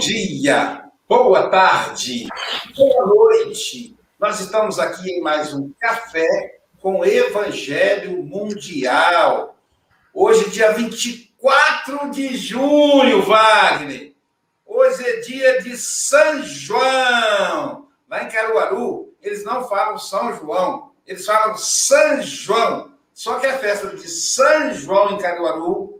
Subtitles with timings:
[0.00, 2.26] Dia, boa tarde,
[2.74, 3.94] boa noite.
[4.18, 9.58] Nós estamos aqui em mais um café com Evangelho Mundial.
[10.14, 14.14] Hoje, dia 24 de junho, Wagner.
[14.64, 17.86] Hoje é dia de São João.
[18.08, 22.94] Lá em Caruaru, eles não falam São João, eles falam São João.
[23.12, 25.99] Só que a festa de São João em Caruaru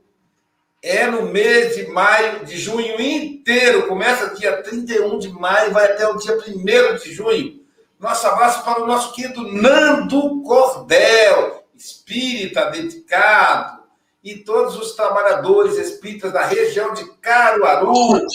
[0.82, 3.86] é no mês de maio, de junho inteiro.
[3.86, 7.60] Começa dia 31 de maio, vai até o dia 1 de junho.
[7.98, 13.80] Nosso abraço para o nosso querido Nando Cordel, espírita dedicado,
[14.24, 18.26] e todos os trabalhadores espíritas da região de Caruaru,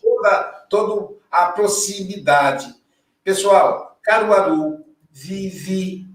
[0.00, 2.72] toda, toda a proximidade.
[3.24, 6.06] Pessoal, Caruaru vive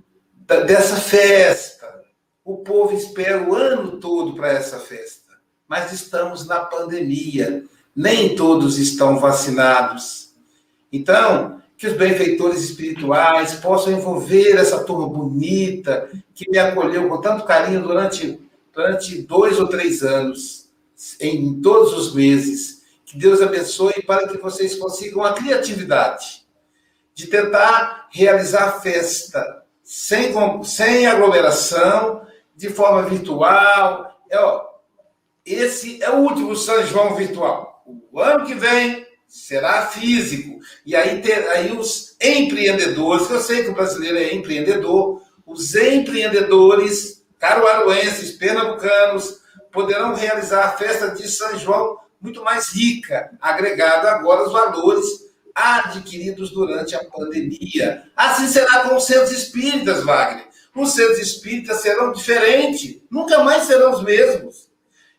[0.65, 2.03] dessa festa.
[2.43, 5.22] O povo espera o ano todo para essa festa.
[5.67, 7.63] Mas estamos na pandemia.
[7.95, 10.33] Nem todos estão vacinados.
[10.91, 17.45] Então, que os benfeitores espirituais possam envolver essa turma bonita que me acolheu com tanto
[17.45, 18.39] carinho durante,
[18.73, 20.69] durante dois ou três anos,
[21.19, 22.83] em todos os meses.
[23.05, 26.43] Que Deus abençoe para que vocês consigam a criatividade
[27.13, 32.25] de tentar realizar festa sem, sem aglomeração,
[32.55, 34.19] de forma virtual.
[34.29, 34.65] É, ó,
[35.45, 37.83] esse é o último São João virtual.
[38.11, 40.59] O ano que vem será físico.
[40.85, 47.25] E aí, ter, aí os empreendedores, eu sei que o brasileiro é empreendedor, os empreendedores
[47.39, 54.53] caruaruenses, pernambucanos, poderão realizar a festa de São João muito mais rica, agregado agora os
[54.53, 55.05] valores
[55.53, 58.03] adquiridos durante a pandemia.
[58.15, 60.47] Assim será com os seus espíritas, Wagner.
[60.75, 64.62] Os seus espíritas serão diferentes, nunca mais serão os mesmos.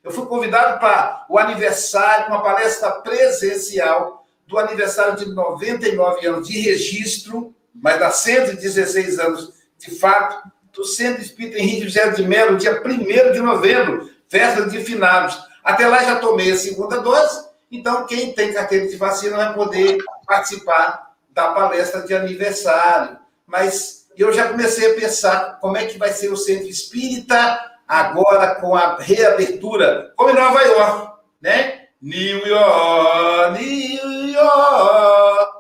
[0.05, 6.61] Eu fui convidado para o aniversário, uma palestra presencial do aniversário de 99 anos de
[6.61, 12.83] registro, mas dá 116 anos de fato, do Centro Espírita Henrique José de Mello, dia
[12.85, 15.39] 1 de novembro, festa de finados.
[15.63, 19.99] Até lá já tomei a segunda dose, então quem tem carteira de vacina vai poder
[20.27, 23.19] participar da palestra de aniversário.
[23.47, 28.57] Mas eu já comecei a pensar como é que vai ser o Centro Espírita agora
[28.57, 31.89] com a reabertura, como em Nova York, né?
[32.01, 35.53] New York, New York.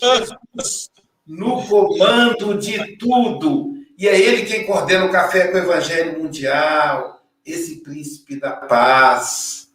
[0.00, 0.94] Jesus
[1.26, 3.74] no comando de tudo.
[3.96, 9.68] E é ele quem coordena o Café com o Evangelho Mundial, esse príncipe da paz.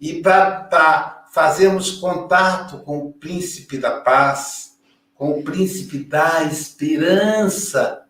[0.00, 4.78] E para fazermos contato com o príncipe da paz,
[5.14, 8.04] com o príncipe da esperança,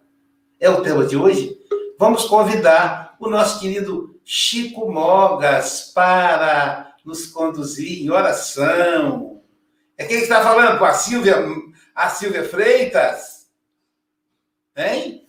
[0.59, 1.59] é o tema de hoje,
[1.99, 9.43] vamos convidar o nosso querido Chico Mogas para nos conduzir em oração.
[9.97, 10.79] É quem está falando?
[10.79, 11.37] Com a Silvia,
[11.95, 13.51] a Silvia Freitas?
[14.75, 15.29] Hein?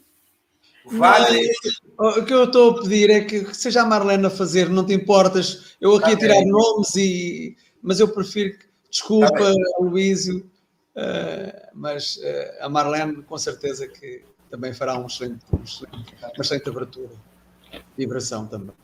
[0.86, 4.86] O, o que eu estou a pedir é que seja a Marlene a fazer, não
[4.86, 5.76] te importas.
[5.82, 6.48] Eu aqui tá a tirar bem.
[6.48, 8.58] nomes, e, mas eu prefiro.
[8.90, 10.50] Desculpa, tá Luísio,
[10.96, 16.42] uh, mas uh, a Marlene com certeza que também fará um excelente, um excelente, uma
[16.42, 17.31] excelente abertura
[17.98, 18.76] vibração também.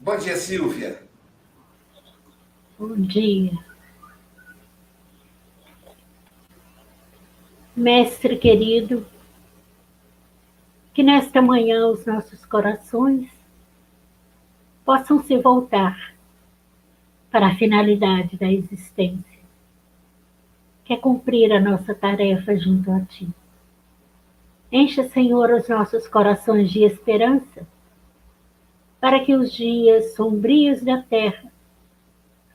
[0.00, 1.02] Bom dia, Silvia.
[2.78, 3.52] Bom dia.
[7.76, 9.06] Mestre querido,
[10.92, 13.28] que nesta manhã os nossos corações
[14.84, 16.14] possam se voltar
[17.30, 19.40] para a finalidade da existência,
[20.84, 23.28] que é cumprir a nossa tarefa junto a Ti.
[24.76, 27.64] Encha, Senhor, os nossos corações de esperança,
[29.00, 31.52] para que os dias sombrios da terra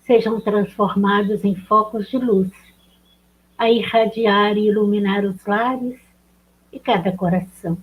[0.01, 2.51] sejam transformados em focos de luz,
[3.57, 5.98] a irradiar e iluminar os lares
[6.74, 7.77] e cada coração.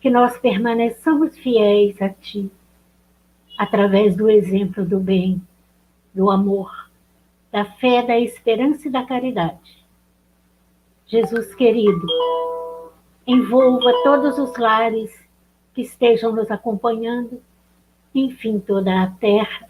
[0.00, 2.50] Que nós permaneçamos fiéis a Ti,
[3.58, 5.42] através do exemplo do bem,
[6.14, 6.88] do amor,
[7.52, 9.84] da fé, da esperança e da caridade.
[11.06, 12.06] Jesus querido,
[13.26, 15.10] envolva todos os lares
[15.74, 17.42] que estejam nos acompanhando,
[18.14, 19.68] enfim, toda a terra,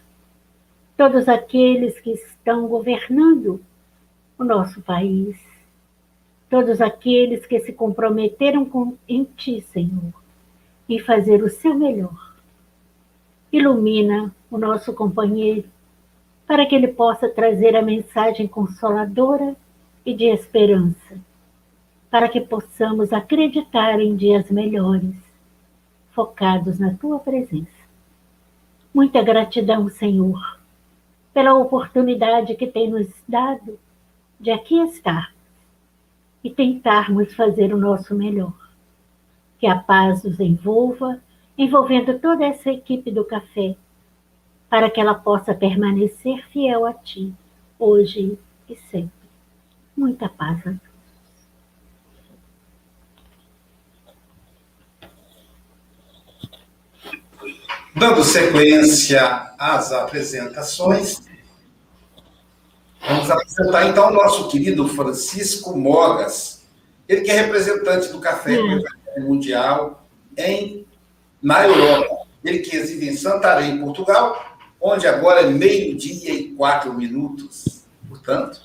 [0.96, 3.60] todos aqueles que estão governando
[4.38, 5.36] o nosso país,
[6.50, 10.12] todos aqueles que se comprometeram com, em Ti, Senhor,
[10.88, 12.34] em fazer o seu melhor.
[13.50, 15.68] Ilumina o nosso companheiro
[16.46, 19.56] para que ele possa trazer a mensagem consoladora
[20.04, 21.18] e de esperança
[22.10, 25.16] para que possamos acreditar em dias melhores,
[26.12, 27.86] focados na tua presença.
[28.94, 30.58] Muita gratidão, Senhor,
[31.34, 33.78] pela oportunidade que tem nos dado
[34.40, 35.34] de aqui estar
[36.42, 38.54] e tentarmos fazer o nosso melhor.
[39.58, 41.20] Que a paz nos envolva,
[41.58, 43.76] envolvendo toda essa equipe do café,
[44.68, 47.34] para que ela possa permanecer fiel a Ti,
[47.78, 48.38] hoje
[48.68, 49.28] e sempre.
[49.96, 50.85] Muita paz a todos.
[57.98, 61.22] Dando sequência às apresentações,
[63.08, 66.66] vamos apresentar então o nosso querido Francisco Mogas,
[67.08, 68.58] ele que é representante do Café
[69.16, 70.06] Mundial
[70.36, 70.84] em,
[71.42, 72.26] na Europa.
[72.44, 77.86] Ele que reside em Santarém, Portugal, onde agora é meio-dia e quatro minutos.
[78.10, 78.60] Portanto,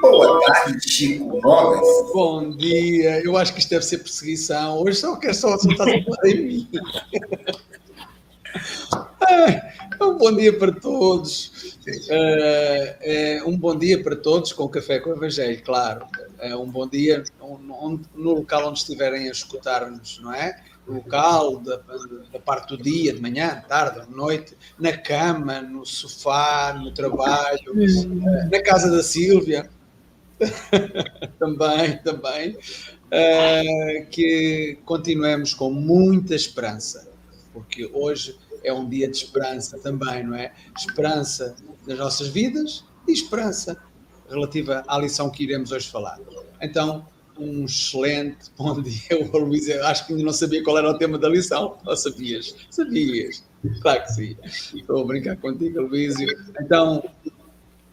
[0.00, 1.86] boa tarde, Chico Mogas.
[2.10, 3.20] Bom dia.
[3.22, 4.78] Eu acho que isto deve ser perseguição.
[4.78, 6.68] Hoje só quero só soltar em mim.
[10.00, 11.76] Um bom dia para todos.
[11.86, 16.06] Uh, é um bom dia para todos com Café com o Evangelho, claro.
[16.38, 20.60] É um bom dia no local onde estiverem a escutar-nos, não é?
[20.86, 21.80] No local, da,
[22.32, 27.74] da, parte do dia, de manhã, tarde, noite, na cama, no sofá, no trabalho,
[28.50, 29.70] na casa da Sílvia.
[31.38, 32.56] também, também.
[33.06, 37.08] Uh, que continuemos com muita esperança,
[37.52, 40.52] porque hoje é um dia de esperança também, não é?
[40.76, 41.54] Esperança
[41.86, 43.80] nas nossas vidas e esperança
[44.28, 46.18] relativa à lição que iremos hoje falar.
[46.60, 47.06] Então,
[47.38, 49.68] um excelente bom dia, Luís.
[49.70, 51.78] Acho que ainda não sabia qual era o tema da lição.
[51.86, 52.54] Ou sabias?
[52.70, 53.44] Sabias.
[53.80, 54.36] Claro que sim.
[54.74, 56.28] Estou a brincar contigo, Luísio.
[56.60, 57.02] Então,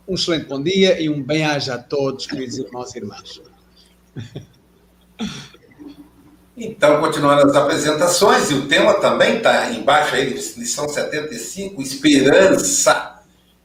[0.08, 3.42] um excelente bom dia e um bem-aja a todos, queridos irmãos e irmãs.
[6.56, 13.22] Então, continuando as apresentações, e o tema também está embaixo aí, lição 75, esperança.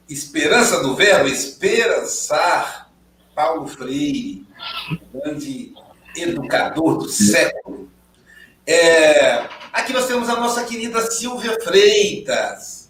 [0.09, 2.89] Esperança do verbo esperançar.
[3.35, 4.47] Paulo Freire,
[5.13, 5.73] grande
[6.15, 7.91] educador do século.
[8.65, 12.89] É, aqui nós temos a nossa querida Silvia Freitas,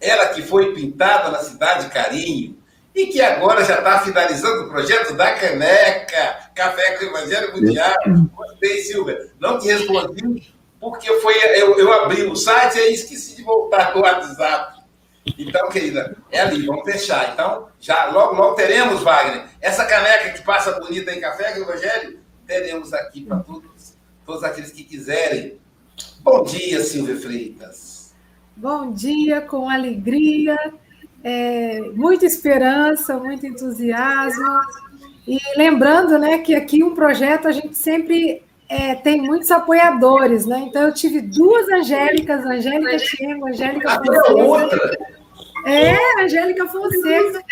[0.00, 2.58] ela que foi pintada na cidade Carinho,
[2.96, 7.94] e que agora já está finalizando o projeto da caneca, Café com o Evangelho Mundial.
[8.34, 9.30] Gostei, Silvia.
[9.38, 10.50] Não te respondi,
[10.80, 14.80] porque foi, eu, eu abri o site e esqueci de voltar no WhatsApp.
[15.38, 17.34] Então, querida, é ali, vamos fechar.
[17.34, 21.62] Então, já logo, logo teremos, Wagner, essa caneca que passa bonita em Café com o
[21.64, 23.94] Evangelho, teremos aqui para todos,
[24.24, 25.60] todos aqueles que quiserem.
[26.20, 28.14] Bom dia, Silvia Freitas.
[28.56, 30.56] Bom dia, com alegria
[31.26, 34.60] é, muita esperança, muito entusiasmo.
[35.26, 40.66] E lembrando né, que aqui um projeto a gente sempre é, tem muitos apoiadores, né?
[40.68, 44.98] Então eu tive duas Angélicas, Angélica Chemo, Angélica Fonseca.
[45.66, 47.42] É, Angélica Fonseca.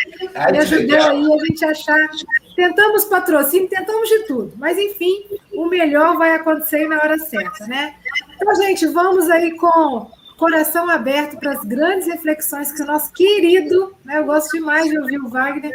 [0.52, 2.08] Me ajudou aí a gente achar.
[2.54, 7.96] Tentamos patrocínio, tentamos de tudo, mas enfim, o melhor vai acontecer na hora certa, né?
[8.36, 13.94] Então, gente, vamos aí com coração aberto para as grandes reflexões que o nosso querido,
[14.04, 15.74] né, eu gosto demais de ouvir o Wagner,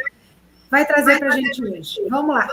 [0.70, 2.00] vai trazer para a gente hoje.
[2.08, 2.48] Vamos lá.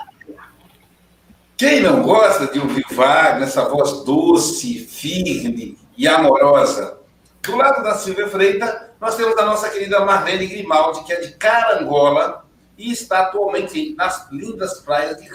[1.55, 6.99] Quem não gosta de ouvir Wagner, essa voz doce, firme e amorosa?
[7.41, 11.31] Do lado da Silvia Freita, nós temos a nossa querida Marlene Grimaldi, que é de
[11.33, 12.45] Carangola
[12.77, 15.29] e está atualmente nas lindas praias de,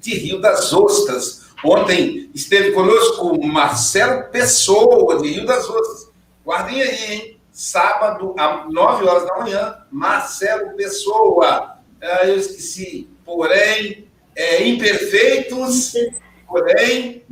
[0.00, 1.48] de Rio das Ostras.
[1.64, 6.07] Ontem esteve conosco Marcelo Pessoa, de Rio das Ostras
[6.48, 7.40] Guardem aí, hein?
[7.52, 11.78] Sábado, às 9 horas da manhã, Marcelo Pessoa.
[12.00, 13.06] Ah, eu esqueci.
[13.22, 15.92] Porém, é, imperfeitos,
[16.46, 17.22] porém.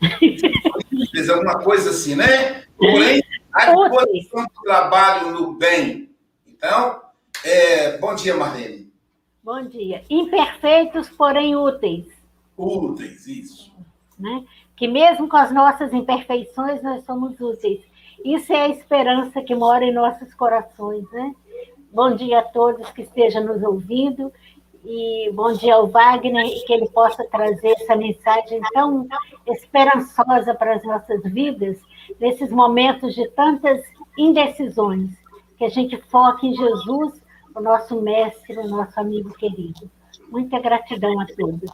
[1.30, 2.64] Alguma coisa assim, né?
[2.78, 6.10] Porém, a disposição do trabalho no bem.
[6.46, 7.02] Então,
[7.44, 8.90] é, bom dia, Marlene.
[9.44, 10.02] Bom dia.
[10.08, 12.06] Imperfeitos, porém úteis.
[12.56, 13.70] Úteis, isso.
[14.18, 14.42] Né?
[14.74, 17.86] Que mesmo com as nossas imperfeições, nós somos úteis.
[18.24, 21.34] Isso é a esperança que mora em nossos corações, né?
[21.92, 24.32] Bom dia a todos que estejam nos ouvindo
[24.84, 29.06] e bom dia ao Wagner e que ele possa trazer essa mensagem tão
[29.46, 31.78] esperançosa para as nossas vidas
[32.20, 33.80] nesses momentos de tantas
[34.18, 35.10] indecisões.
[35.56, 37.20] Que a gente foque em Jesus,
[37.54, 39.90] o nosso mestre, o nosso amigo querido.
[40.28, 41.70] Muita gratidão a todos.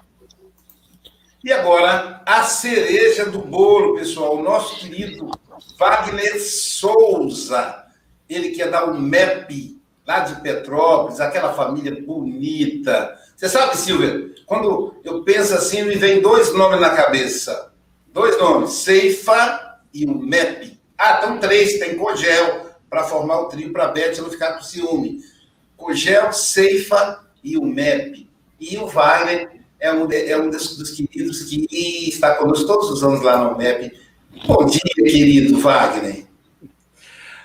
[1.43, 5.31] E agora, a cereja do bolo, pessoal, o nosso querido
[5.79, 7.85] Wagner Souza,
[8.29, 13.19] ele que é da UMEP, lá de Petrópolis, aquela família bonita.
[13.37, 17.73] Você sabe, Silvia, quando eu penso assim, me vem dois nomes na cabeça.
[18.13, 20.79] Dois nomes, Ceifa e UMEP.
[20.97, 24.63] Ah, então três, tem Cogel, para formar o trio para a Beth não ficar com
[24.63, 25.21] ciúme.
[25.77, 28.31] Cogel, Ceifa e o MEP.
[28.61, 31.67] E o Wagner é um, de, é um dos, dos, queridos que
[32.09, 33.93] está conosco todos os anos lá no MEP.
[34.43, 36.27] Bom dia, querido Wagner.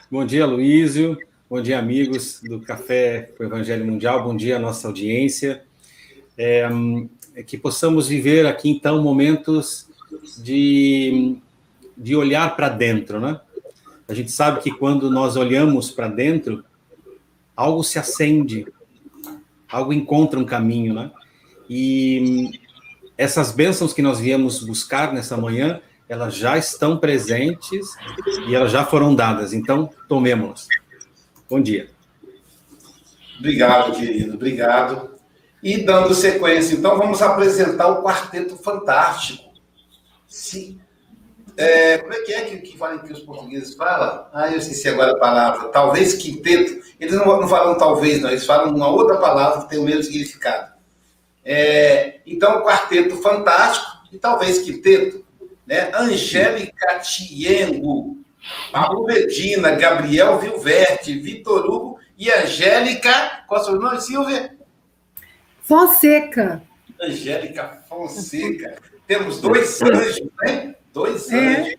[0.10, 1.18] Bom dia, Luísio.
[1.48, 4.24] Bom dia, amigos do Café com o Evangelho Mundial.
[4.24, 5.64] Bom dia, nossa audiência.
[6.38, 6.68] É,
[7.36, 9.88] é que possamos viver aqui, então, momentos
[10.44, 11.38] de,
[11.96, 13.40] de olhar para dentro, né?
[14.08, 16.66] A gente sabe que quando nós olhamos para dentro,
[17.56, 18.66] algo se acende,
[19.70, 21.12] algo encontra um caminho, né?
[21.70, 22.60] E
[23.16, 27.88] essas bênçãos que nós viemos buscar nessa manhã, elas já estão presentes
[28.48, 29.54] e elas já foram dadas.
[29.54, 30.68] Então, tomemos-las.
[31.48, 31.92] Bom dia.
[33.38, 34.34] Obrigado, querido.
[34.34, 35.12] Obrigado.
[35.62, 39.52] E dando sequência, então, vamos apresentar o Quarteto Fantástico.
[40.28, 40.82] Sim.
[41.56, 44.26] É, como é que é que, que, que os portugueses falam?
[44.34, 45.68] Ah, eu esqueci agora a palavra.
[45.70, 46.80] Talvez quinteto.
[47.00, 48.30] Eles não, não falam talvez, não.
[48.30, 50.72] Eles falam uma outra palavra que tem o mesmo significado.
[51.44, 55.29] É, então, quarteto fantástico e talvez quinteto.
[55.70, 55.92] Né?
[55.94, 58.18] Angélica Tiengo,
[58.72, 63.44] Paulo Medina, Gabriel Vilverte, Vitor Hugo e Angélica.
[63.48, 64.58] Qual é o seu nome, Silvia?
[65.62, 66.64] Fonseca.
[67.00, 68.82] Angélica Fonseca.
[69.06, 70.74] Temos dois anjos, né?
[70.92, 71.38] Dois é.
[71.38, 71.76] anjos.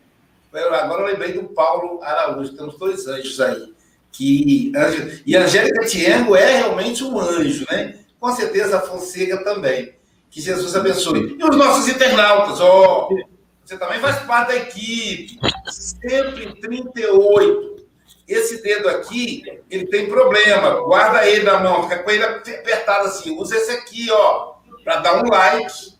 [0.53, 2.57] Agora eu lembrei do Paulo Araújo.
[2.57, 3.75] Temos dois anjos aí.
[4.13, 7.99] Que, anjo, e Angélica Tiengo é realmente um anjo, né?
[8.21, 9.95] Com certeza a Fonseca também.
[10.31, 11.37] Que Jesus abençoe.
[11.37, 13.09] E os nossos internautas, ó.
[13.11, 13.30] Oh,
[13.71, 15.39] você também faz parte da equipe.
[15.71, 17.87] 138.
[18.27, 20.83] Esse dedo aqui, ele tem problema.
[20.83, 23.39] Guarda ele na mão, fica com ele apertado assim.
[23.39, 25.95] Usa esse aqui, ó, para dar um like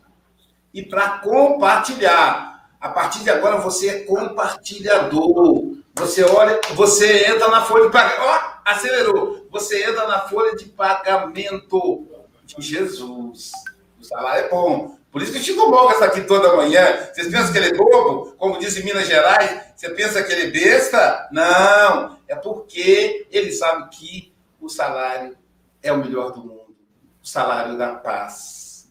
[0.75, 2.51] e para compartilhar.
[2.81, 5.77] A partir de agora você é compartilhador.
[5.95, 8.23] Você olha, você entra na folha de pagamento.
[8.23, 9.47] Ó, acelerou.
[9.53, 12.09] Você entra na folha de pagamento
[12.45, 13.53] de Jesus.
[14.01, 14.99] O salário é bom.
[15.11, 17.11] Por isso que o Chico Boga está aqui toda manhã.
[17.13, 18.33] Vocês pensam que ele é bobo?
[18.37, 21.29] Como diz em Minas Gerais, você pensa que ele é besta?
[21.33, 22.17] Não.
[22.29, 25.37] É porque ele sabe que o salário
[25.83, 26.77] é o melhor do mundo.
[27.23, 28.89] O salário da paz.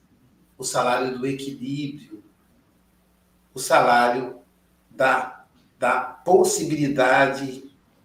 [0.57, 2.21] O salário do equilíbrio.
[3.53, 4.41] O salário
[4.89, 5.45] da,
[5.79, 7.63] da possibilidade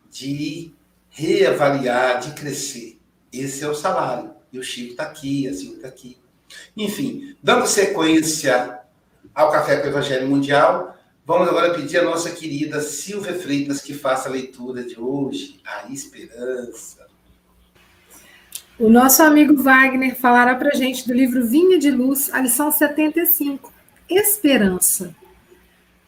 [0.08, 0.72] de
[1.10, 3.00] reavaliar, de crescer.
[3.32, 4.34] Esse é o salário.
[4.52, 6.23] E o Chico está aqui, a Silvia está aqui.
[6.76, 8.80] Enfim, dando sequência
[9.34, 10.96] ao Café com o Evangelho Mundial,
[11.26, 15.90] vamos agora pedir a nossa querida Silvia Freitas que faça a leitura de hoje, A
[15.92, 17.06] Esperança.
[18.78, 23.72] O nosso amigo Wagner falará para gente do livro Vinha de Luz, a lição 75,
[24.10, 25.14] Esperança.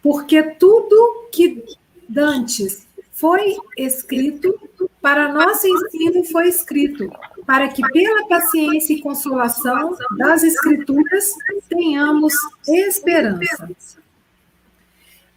[0.02, 1.64] Porque tudo que
[2.08, 4.54] dantes foi escrito,
[5.00, 7.08] para nosso ensino foi escrito,
[7.46, 11.32] para que pela paciência e consolação das Escrituras
[11.68, 12.34] tenhamos
[12.66, 13.68] esperança.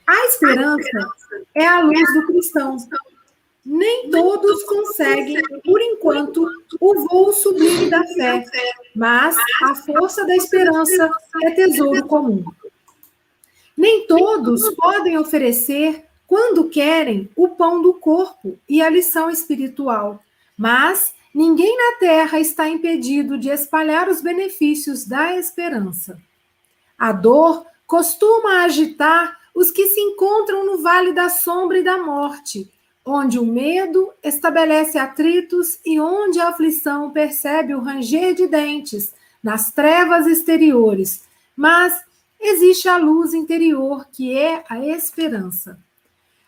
[0.07, 1.13] A esperança
[1.53, 2.77] é a luz do cristão.
[3.63, 6.49] Nem todos conseguem, por enquanto,
[6.79, 8.43] o voo sublime da fé,
[8.95, 11.11] mas a força da esperança
[11.43, 12.43] é tesouro comum.
[13.77, 20.23] Nem todos podem oferecer, quando querem, o pão do corpo e a lição espiritual,
[20.57, 26.19] mas Ninguém na terra está impedido de espalhar os benefícios da esperança.
[26.97, 32.71] A dor costuma agitar os que se encontram no vale da sombra e da morte,
[33.05, 39.71] onde o medo estabelece atritos e onde a aflição percebe o ranger de dentes nas
[39.71, 41.23] trevas exteriores.
[41.55, 42.03] Mas
[42.39, 45.79] existe a luz interior, que é a esperança.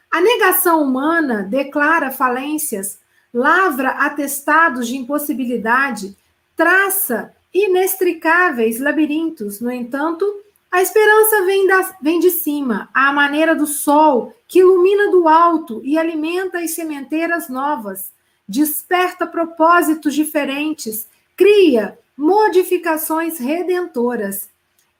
[0.10, 3.01] A negação humana declara falências
[3.34, 6.16] lavra atestados de impossibilidade,
[6.56, 9.60] traça inextricáveis labirintos.
[9.60, 10.26] No entanto,
[10.72, 15.82] a esperança vem, da, vem de cima, à maneira do sol, que ilumina do alto
[15.84, 18.12] e alimenta as sementeiras novas,
[18.48, 24.50] desperta propósitos diferentes, cria modificações redentoras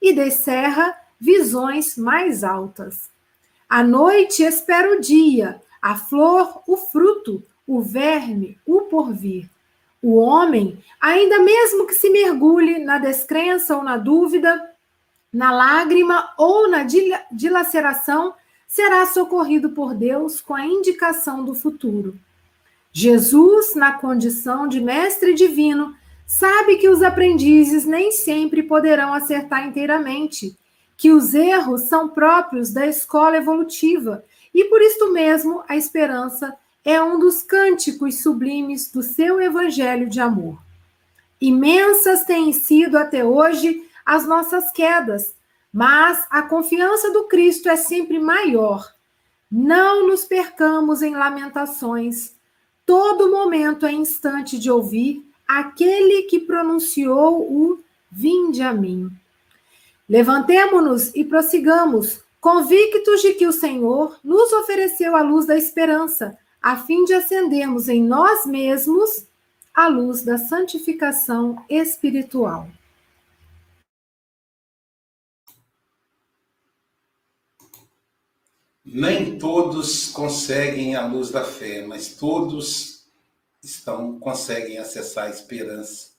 [0.00, 3.10] e descerra visões mais altas.
[3.68, 9.48] A noite espera o dia, a flor o fruto, o verme, o porvir.
[10.02, 14.70] O homem, ainda mesmo que se mergulhe na descrença ou na dúvida,
[15.32, 16.84] na lágrima ou na
[17.30, 18.34] dilaceração,
[18.66, 22.18] será socorrido por Deus com a indicação do futuro.
[22.92, 25.94] Jesus, na condição de mestre divino,
[26.26, 30.56] sabe que os aprendizes nem sempre poderão acertar inteiramente,
[30.96, 36.54] que os erros são próprios da escola evolutiva e por isto mesmo a esperança
[36.84, 40.58] é um dos cânticos sublimes do seu evangelho de amor.
[41.40, 45.34] Imensas têm sido até hoje as nossas quedas,
[45.72, 48.92] mas a confiança do Cristo é sempre maior.
[49.50, 52.34] Não nos percamos em lamentações.
[52.84, 57.78] Todo momento é instante de ouvir aquele que pronunciou o
[58.14, 59.10] Vinde a mim.
[60.06, 66.76] Levantemo-nos e prossigamos, convictos de que o Senhor nos ofereceu a luz da esperança, a
[66.76, 69.26] fim de acendermos em nós mesmos
[69.74, 72.68] a luz da santificação espiritual.
[78.84, 83.06] Nem todos conseguem a luz da fé, mas todos
[83.62, 86.12] estão conseguem acessar a esperança.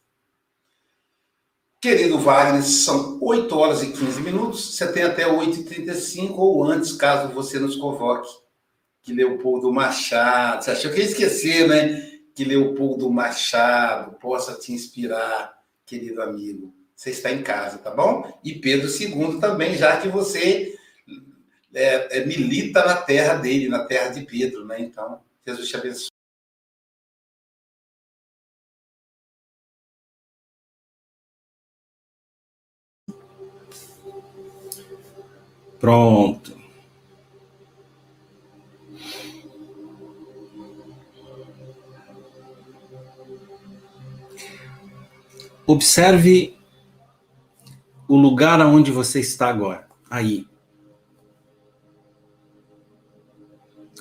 [1.80, 4.76] Querido Wagner, são 8 horas e 15 minutos.
[4.76, 8.43] Você tem até 8h35 ou antes, caso você nos convoque.
[9.04, 10.64] Que Leopoldo Machado.
[10.64, 12.20] Você achou que ia esquecer, né?
[12.34, 16.74] Que Leopoldo Machado possa te inspirar, querido amigo.
[16.96, 18.40] Você está em casa, tá bom?
[18.44, 20.74] E Pedro II também, já que você
[21.74, 24.80] é, é, milita na terra dele, na terra de Pedro, né?
[24.80, 26.08] Então, Jesus te abençoe.
[35.80, 36.53] Pronto.
[45.66, 46.58] Observe
[48.08, 49.88] o lugar aonde você está agora.
[50.10, 50.48] Aí.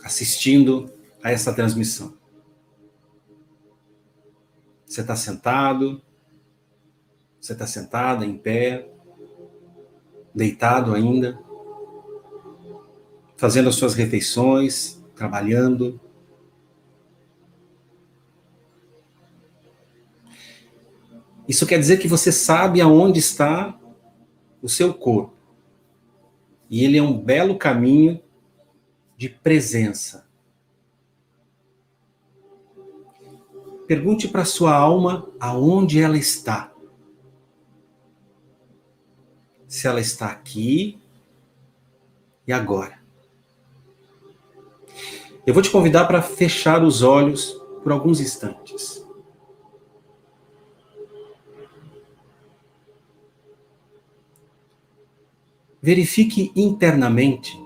[0.04, 0.90] Assistindo
[1.22, 2.14] a essa transmissão.
[4.84, 6.02] Você está sentado.
[7.40, 8.88] Você está sentada, em pé.
[10.34, 11.38] Deitado ainda
[13.42, 16.00] fazendo as suas refeições, trabalhando.
[21.48, 23.78] Isso quer dizer que você sabe aonde está
[24.62, 25.34] o seu corpo.
[26.70, 28.22] E ele é um belo caminho
[29.16, 30.26] de presença.
[33.86, 36.72] Pergunte para sua alma aonde ela está.
[39.66, 40.98] Se ela está aqui
[42.46, 43.00] e agora.
[45.44, 47.52] Eu vou te convidar para fechar os olhos
[47.82, 49.01] por alguns instantes.
[55.82, 57.60] Verifique internamente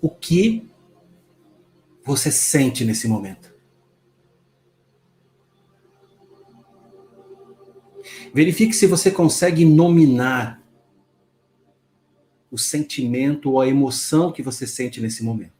[0.00, 0.66] o que
[2.02, 3.54] você sente nesse momento.
[8.32, 10.62] Verifique se você consegue nominar
[12.50, 15.59] o sentimento ou a emoção que você sente nesse momento.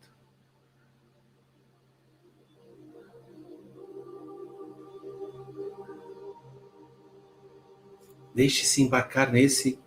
[8.35, 9.79] Deixe-se embarcar nesse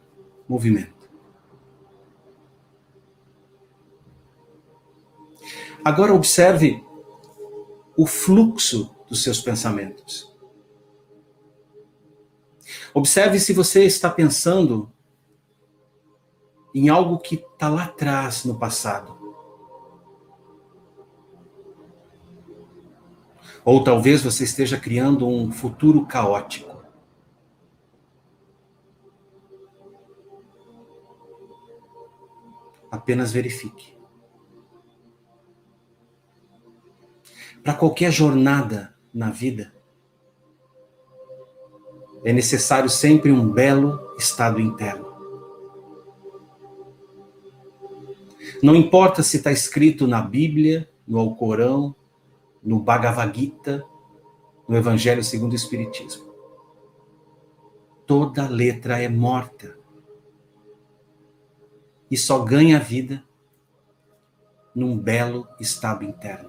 [0.48, 1.10] movimento.
[5.84, 6.84] Agora observe
[7.98, 10.34] o fluxo dos seus pensamentos.
[12.94, 14.92] Observe se você está pensando
[16.74, 19.18] em algo que está lá atrás, no passado.
[23.66, 26.73] Ou talvez você esteja criando um futuro caótico.
[32.94, 33.98] Apenas verifique.
[37.64, 39.74] Para qualquer jornada na vida,
[42.24, 45.12] é necessário sempre um belo estado interno.
[48.62, 51.96] Não importa se está escrito na Bíblia, no Alcorão,
[52.62, 53.84] no Bhagavad Gita,
[54.68, 56.32] no Evangelho segundo o Espiritismo.
[58.06, 59.82] Toda letra é morta.
[62.14, 63.24] E só ganha vida
[64.76, 66.48] num belo estado interno.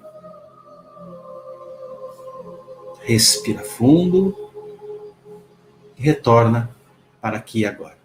[3.01, 4.51] Respira fundo
[5.97, 6.69] e retorna
[7.19, 7.97] para aqui e agora.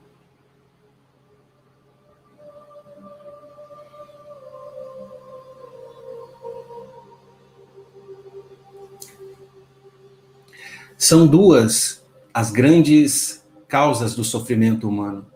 [10.96, 15.29] São duas as grandes causas do sofrimento humano.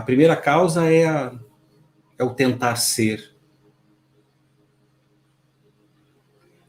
[0.00, 1.38] A primeira causa é, a,
[2.18, 3.36] é o tentar ser.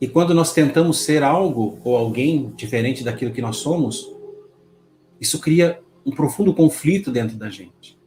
[0.01, 4.05] E quando nós tentamos ser algo ou alguém diferente daquilo que nós somos,
[5.17, 7.97] isso cria um profundo conflito dentro da gente.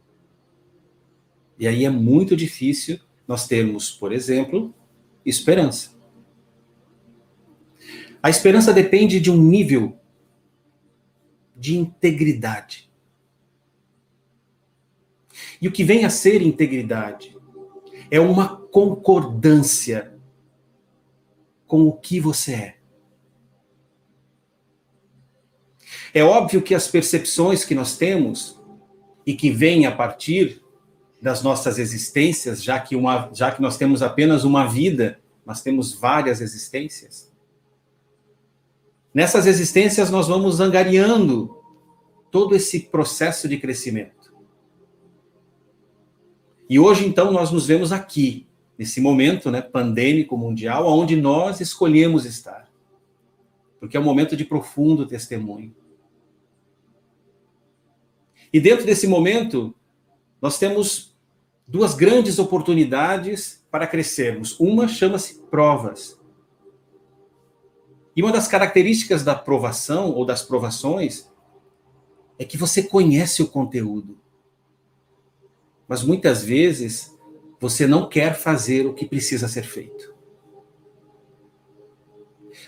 [1.57, 4.75] E aí é muito difícil nós termos, por exemplo,
[5.25, 5.95] esperança.
[8.21, 9.97] A esperança depende de um nível
[11.55, 12.84] de integridade.
[15.61, 17.35] E o que vem a ser integridade
[18.11, 20.13] é uma concordância
[21.67, 22.75] com o que você é.
[26.13, 28.61] É óbvio que as percepções que nós temos
[29.25, 30.61] e que vêm a partir
[31.21, 35.93] das nossas existências, já que, uma, já que nós temos apenas uma vida, mas temos
[35.93, 37.33] várias existências.
[39.13, 41.57] Nessas existências nós vamos angariando
[42.29, 44.14] todo esse processo de crescimento.
[46.69, 48.47] E hoje então nós nos vemos aqui,
[48.77, 52.67] nesse momento, né, pandêmico mundial, onde nós escolhemos estar.
[53.79, 55.75] Porque é um momento de profundo testemunho.
[58.51, 59.75] E dentro desse momento,
[60.41, 61.15] nós temos
[61.67, 64.59] duas grandes oportunidades para crescermos.
[64.59, 66.19] Uma chama-se provas.
[68.15, 71.29] E uma das características da provação ou das provações
[72.39, 74.17] é que você conhece o conteúdo.
[75.87, 77.15] Mas muitas vezes
[77.59, 80.13] você não quer fazer o que precisa ser feito.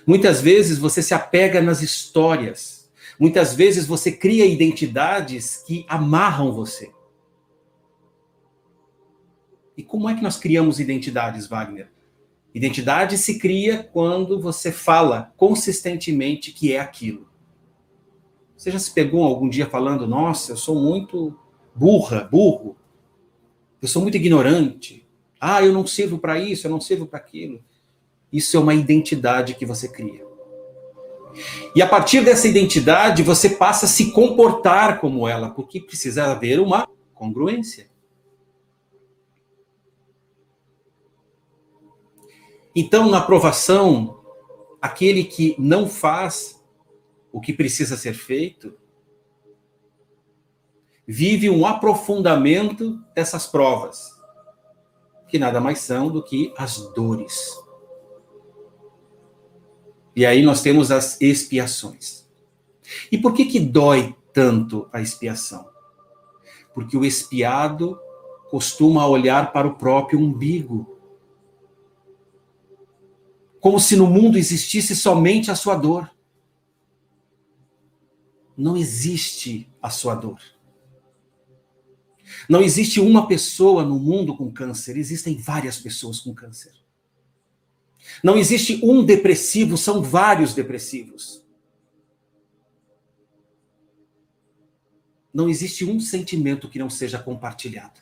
[0.06, 2.78] Muitas vezes você se apega nas histórias
[3.20, 6.92] Muitas vezes você cria identidades que amarram você.
[9.76, 11.92] E como é que nós criamos identidades, Wagner?
[12.54, 17.28] Identidade se cria quando você fala consistentemente que é aquilo.
[18.56, 21.38] Você já se pegou algum dia falando, nossa, eu sou muito
[21.76, 22.76] burra, burro,
[23.82, 25.08] eu sou muito ignorante,
[25.40, 27.64] ah, eu não sirvo para isso, eu não sirvo para aquilo.
[28.32, 30.26] Isso é uma identidade que você cria.
[31.76, 36.60] E a partir dessa identidade, você passa a se comportar como ela, porque precisa haver
[36.60, 37.88] uma congruência.
[42.76, 44.20] Então, na aprovação,
[44.82, 46.64] aquele que não faz
[47.32, 48.76] o que precisa ser feito,
[51.08, 54.12] vive um aprofundamento dessas provas,
[55.30, 57.58] que nada mais são do que as dores.
[60.14, 62.28] E aí nós temos as expiações.
[63.10, 65.70] E por que que dói tanto a expiação?
[66.74, 68.00] Porque o expiado
[68.50, 70.98] costuma olhar para o próprio umbigo.
[73.60, 76.10] Como se no mundo existisse somente a sua dor.
[78.56, 80.40] Não existe a sua dor.
[82.50, 86.72] Não existe uma pessoa no mundo com câncer, existem várias pessoas com câncer.
[88.24, 91.44] Não existe um depressivo, são vários depressivos.
[95.34, 98.00] Não existe um sentimento que não seja compartilhado.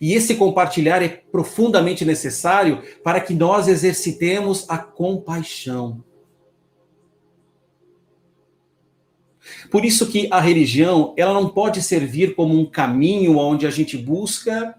[0.00, 6.04] E esse compartilhar é profundamente necessário para que nós exercitemos a compaixão.
[9.70, 13.96] Por isso que a religião, ela não pode servir como um caminho onde a gente
[13.96, 14.76] busca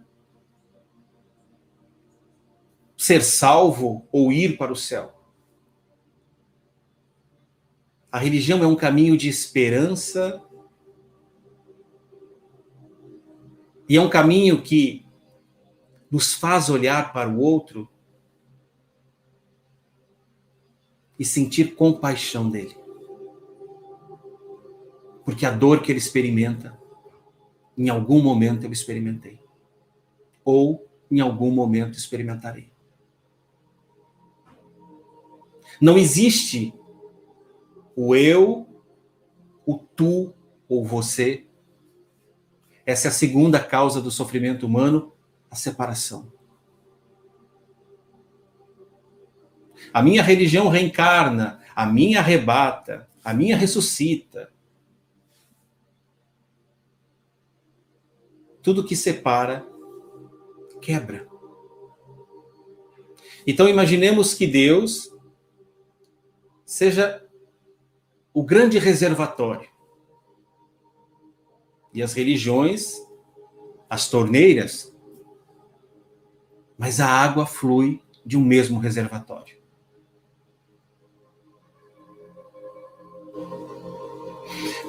[2.98, 5.14] ser salvo ou ir para o céu.
[8.12, 10.42] A religião é um caminho de esperança
[13.88, 15.06] e é um caminho que
[16.10, 17.88] nos faz olhar para o outro
[21.20, 22.87] e sentir compaixão dele.
[25.28, 26.80] Porque a dor que ele experimenta,
[27.78, 29.42] em algum momento eu experimentei.
[30.46, 32.72] Ou em algum momento experimentarei.
[35.82, 36.74] Não existe
[37.94, 38.70] o eu,
[39.66, 40.34] o tu
[40.70, 41.46] ou você.
[42.86, 45.12] Essa é a segunda causa do sofrimento humano,
[45.52, 46.32] a separação.
[49.94, 54.56] A minha religião reencarna, a minha arrebata, a minha ressuscita.
[58.68, 59.66] Tudo que separa,
[60.82, 61.26] quebra.
[63.48, 65.10] Então imaginemos que Deus
[66.66, 67.26] seja
[68.34, 69.70] o grande reservatório.
[71.94, 72.96] E as religiões,
[73.90, 74.94] as torneiras,
[76.78, 79.58] mas a água flui de um mesmo reservatório.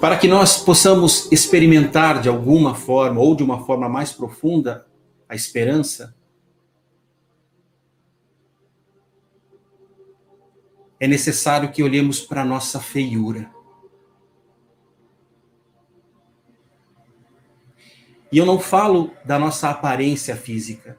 [0.00, 4.86] Para que nós possamos experimentar de alguma forma, ou de uma forma mais profunda,
[5.28, 6.14] a esperança,
[11.00, 13.50] é necessário que olhemos para a nossa feiura.
[18.30, 20.96] E eu não falo da nossa aparência física.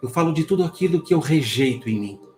[0.00, 2.31] Eu falo de tudo aquilo que eu rejeito em mim.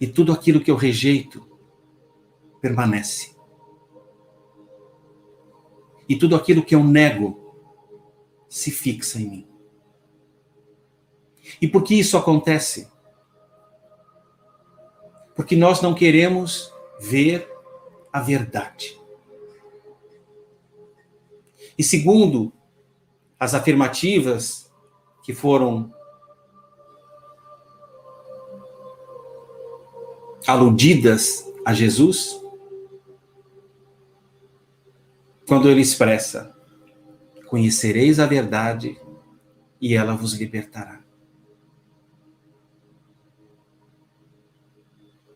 [0.00, 1.46] E tudo aquilo que eu rejeito
[2.60, 3.34] permanece.
[6.08, 7.54] E tudo aquilo que eu nego
[8.48, 9.48] se fixa em mim.
[11.60, 12.90] E por que isso acontece?
[15.34, 17.48] Porque nós não queremos ver
[18.12, 18.98] a verdade.
[21.78, 22.52] E segundo
[23.38, 24.72] as afirmativas
[25.22, 25.92] que foram
[30.46, 32.40] aludidas a Jesus,
[35.46, 36.54] quando ele expressa:
[37.46, 39.00] Conhecereis a verdade
[39.80, 41.04] e ela vos libertará.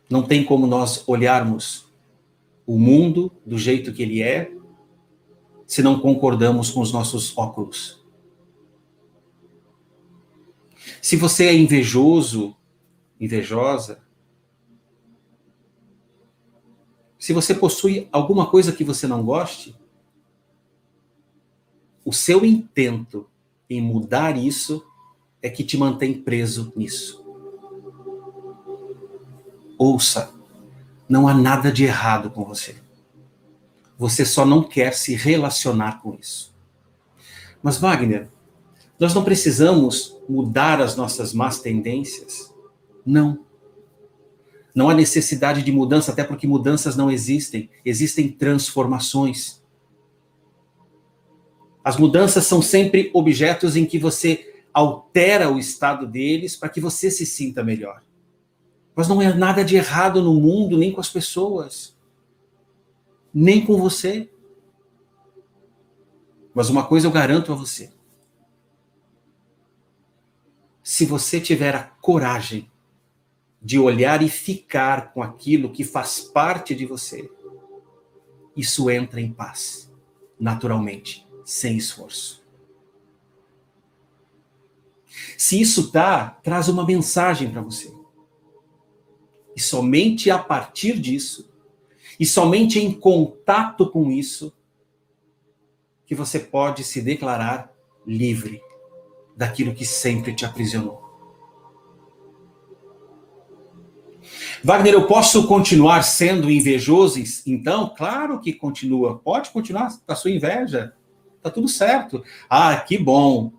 [0.09, 1.88] Não tem como nós olharmos
[2.66, 4.53] o mundo do jeito que ele é
[5.66, 8.05] se não concordamos com os nossos óculos.
[11.01, 12.57] Se você é invejoso,
[13.20, 14.03] invejosa,
[17.20, 19.78] se você possui alguma coisa que você não goste,
[22.02, 23.28] o seu intento
[23.68, 24.83] em mudar isso
[25.42, 27.22] é que te mantém preso nisso.
[29.78, 30.33] Ouça,
[31.06, 32.76] não há nada de errado com você.
[33.98, 36.54] Você só não quer se relacionar com isso.
[37.62, 38.30] Mas, Wagner,
[38.98, 42.50] nós não precisamos mudar as nossas más tendências?
[43.04, 43.44] Não.
[44.74, 47.68] Não há necessidade de mudança, até porque mudanças não existem.
[47.85, 49.62] Existem transformações.
[51.83, 57.11] As mudanças são sempre objetos em que você altera o estado deles para que você
[57.11, 58.02] se sinta melhor.
[58.94, 61.96] Mas não é nada de errado no mundo, nem com as pessoas,
[63.33, 64.28] nem com você.
[66.54, 67.90] Mas uma coisa eu garanto a você:
[70.83, 72.69] se você tiver a coragem
[73.61, 77.31] de olhar e ficar com aquilo que faz parte de você,
[78.57, 79.92] isso entra em paz,
[80.38, 82.40] naturalmente sem esforço.
[85.37, 87.92] Se isso dá, traz uma mensagem para você.
[89.57, 91.51] E somente a partir disso,
[92.18, 94.53] e somente em contato com isso,
[96.07, 97.73] que você pode se declarar
[98.07, 98.62] livre
[99.37, 101.10] daquilo que sempre te aprisionou.
[104.62, 107.18] Wagner, eu posso continuar sendo invejoso?
[107.46, 109.18] Então, claro que continua.
[109.18, 110.94] Pode continuar com a sua inveja
[111.42, 112.25] tá tudo certo.
[112.49, 113.53] Ah, que bom.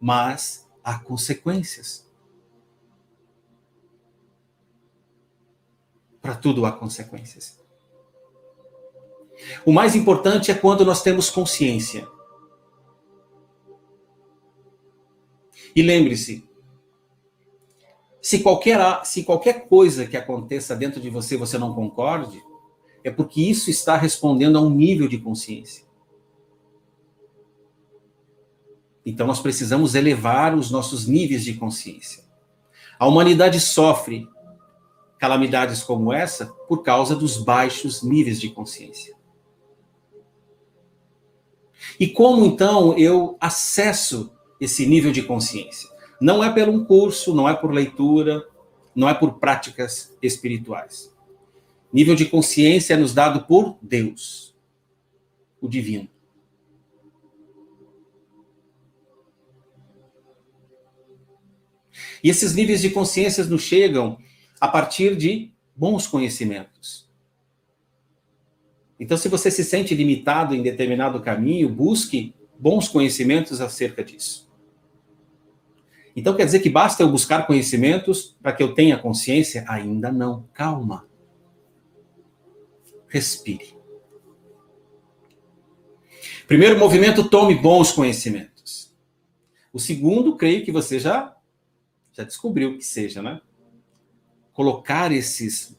[0.00, 2.10] Mas há consequências.
[6.20, 7.60] Para tudo há consequências.
[9.64, 12.06] O mais importante é quando nós temos consciência.
[15.74, 16.48] E lembre-se,
[18.22, 22.40] se qualquer, se qualquer coisa que aconteça dentro de você você não concorde,
[23.02, 25.84] é porque isso está respondendo a um nível de consciência.
[29.04, 32.22] Então nós precisamos elevar os nossos níveis de consciência.
[32.96, 34.28] A humanidade sofre
[35.18, 39.16] calamidades como essa por causa dos baixos níveis de consciência.
[41.98, 45.91] E como então eu acesso esse nível de consciência?
[46.22, 48.46] Não é pelo um curso, não é por leitura,
[48.94, 51.12] não é por práticas espirituais.
[51.92, 54.54] Nível de consciência é nos dado por Deus,
[55.60, 56.08] o divino.
[62.22, 64.16] E esses níveis de consciência nos chegam
[64.60, 67.10] a partir de bons conhecimentos.
[69.00, 74.51] Então, se você se sente limitado em determinado caminho, busque bons conhecimentos acerca disso.
[76.14, 79.64] Então, quer dizer que basta eu buscar conhecimentos para que eu tenha consciência?
[79.68, 80.48] Ainda não.
[80.52, 81.06] Calma.
[83.08, 83.74] Respire.
[86.46, 88.94] Primeiro movimento, tome bons conhecimentos.
[89.72, 91.34] O segundo, creio que você já
[92.12, 93.40] já descobriu que seja, né?
[94.52, 95.76] Colocar esses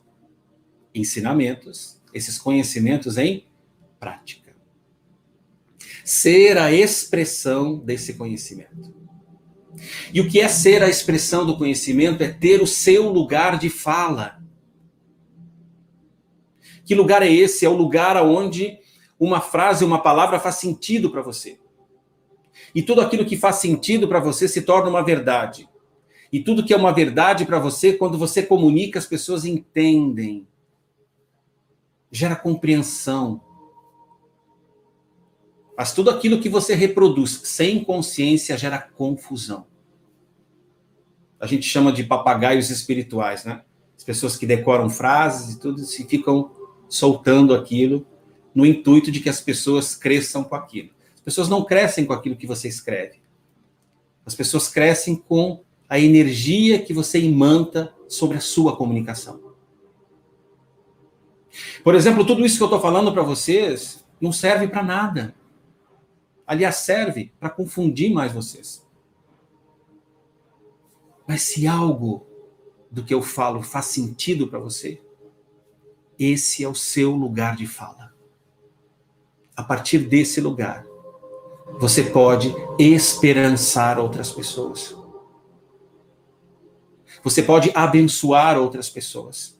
[0.93, 3.45] ensinamentos, esses conhecimentos em
[3.99, 4.55] prática.
[6.03, 9.02] Ser a expressão desse conhecimento.
[10.13, 13.69] E o que é ser a expressão do conhecimento é ter o seu lugar de
[13.69, 14.41] fala.
[16.85, 17.65] Que lugar é esse?
[17.65, 18.77] É o lugar onde
[19.19, 21.57] uma frase, uma palavra faz sentido para você.
[22.75, 25.69] E tudo aquilo que faz sentido para você se torna uma verdade.
[26.31, 30.47] E tudo que é uma verdade para você, quando você comunica, as pessoas entendem.
[32.11, 33.41] gera compreensão.
[35.75, 39.65] Mas tudo aquilo que você reproduz sem consciência gera confusão.
[41.43, 43.63] A gente chama de papagaios espirituais, né?
[43.97, 46.49] As pessoas que decoram frases e tudo e ficam
[46.87, 48.07] soltando aquilo
[48.55, 50.91] no intuito de que as pessoas cresçam com aquilo.
[51.13, 53.21] As pessoas não crescem com aquilo que você escreve.
[54.25, 59.41] As pessoas crescem com a energia que você imanta sobre a sua comunicação.
[61.83, 65.35] Por exemplo, tudo isso que eu estou falando para vocês não serve para nada.
[66.47, 68.82] Aliás, serve para confundir mais vocês.
[71.27, 72.25] Mas se algo
[72.91, 75.01] do que eu falo faz sentido para você,
[76.19, 78.13] esse é o seu lugar de fala.
[79.55, 80.85] A partir desse lugar,
[81.79, 84.95] você pode esperançar outras pessoas.
[87.23, 89.57] Você pode abençoar outras pessoas.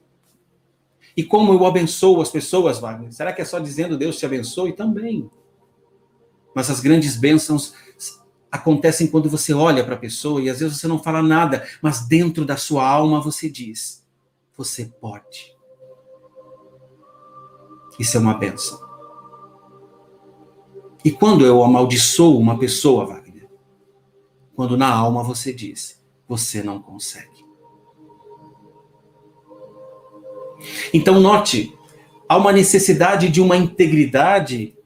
[1.16, 3.14] E como eu abençoo as pessoas, Wagner?
[3.14, 4.74] Será que é só dizendo Deus te abençoe?
[4.74, 5.30] Também.
[6.54, 7.74] Mas as grandes bênçãos
[8.54, 12.06] acontecem quando você olha para a pessoa e às vezes você não fala nada, mas
[12.06, 14.06] dentro da sua alma você diz:
[14.56, 15.58] você pode.
[18.00, 18.80] Isso é uma bênção.
[21.04, 23.50] E quando eu amaldiçoo uma pessoa, Wagner?
[24.56, 27.44] Quando na alma você diz: você não consegue.
[30.94, 31.76] Então, note,
[32.30, 34.78] há uma necessidade de uma integridade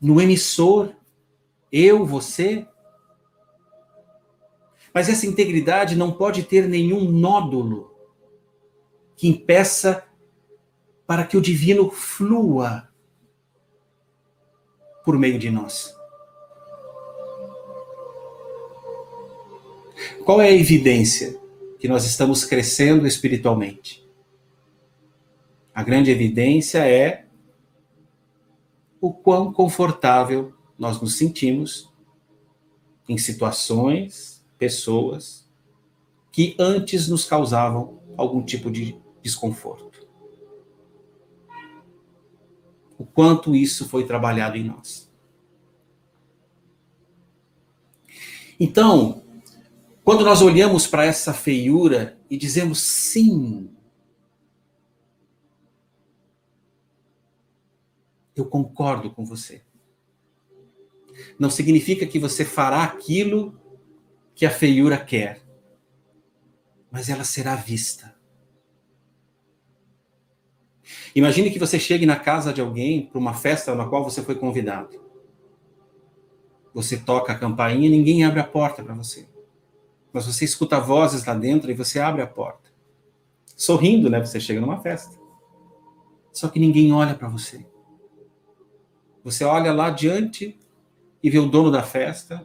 [0.00, 0.94] no emissor,
[1.72, 2.66] eu, você.
[4.92, 7.96] Mas essa integridade não pode ter nenhum nódulo
[9.16, 10.04] que impeça
[11.06, 12.88] para que o divino flua
[15.04, 15.96] por meio de nós.
[20.24, 21.40] Qual é a evidência
[21.78, 24.06] que nós estamos crescendo espiritualmente?
[25.74, 27.24] A grande evidência é
[29.00, 31.90] o quão confortável nós nos sentimos
[33.08, 35.48] em situações, pessoas
[36.30, 39.92] que antes nos causavam algum tipo de desconforto.
[43.02, 45.10] o quanto isso foi trabalhado em nós.
[48.60, 49.24] Então,
[50.04, 53.68] quando nós olhamos para essa feiura e dizemos sim,
[58.36, 59.62] eu concordo com você.
[61.38, 63.58] Não significa que você fará aquilo
[64.34, 65.40] que a feiura quer,
[66.90, 68.14] mas ela será vista.
[71.14, 74.34] Imagine que você chegue na casa de alguém para uma festa na qual você foi
[74.34, 75.00] convidado.
[76.72, 79.28] Você toca a campainha e ninguém abre a porta para você.
[80.12, 82.70] Mas você escuta vozes lá dentro e você abre a porta.
[83.56, 84.20] Sorrindo, né?
[84.20, 85.18] Você chega numa festa.
[86.32, 87.66] Só que ninguém olha para você.
[89.22, 90.58] Você olha lá adiante
[91.22, 92.44] e vê o dono da festa,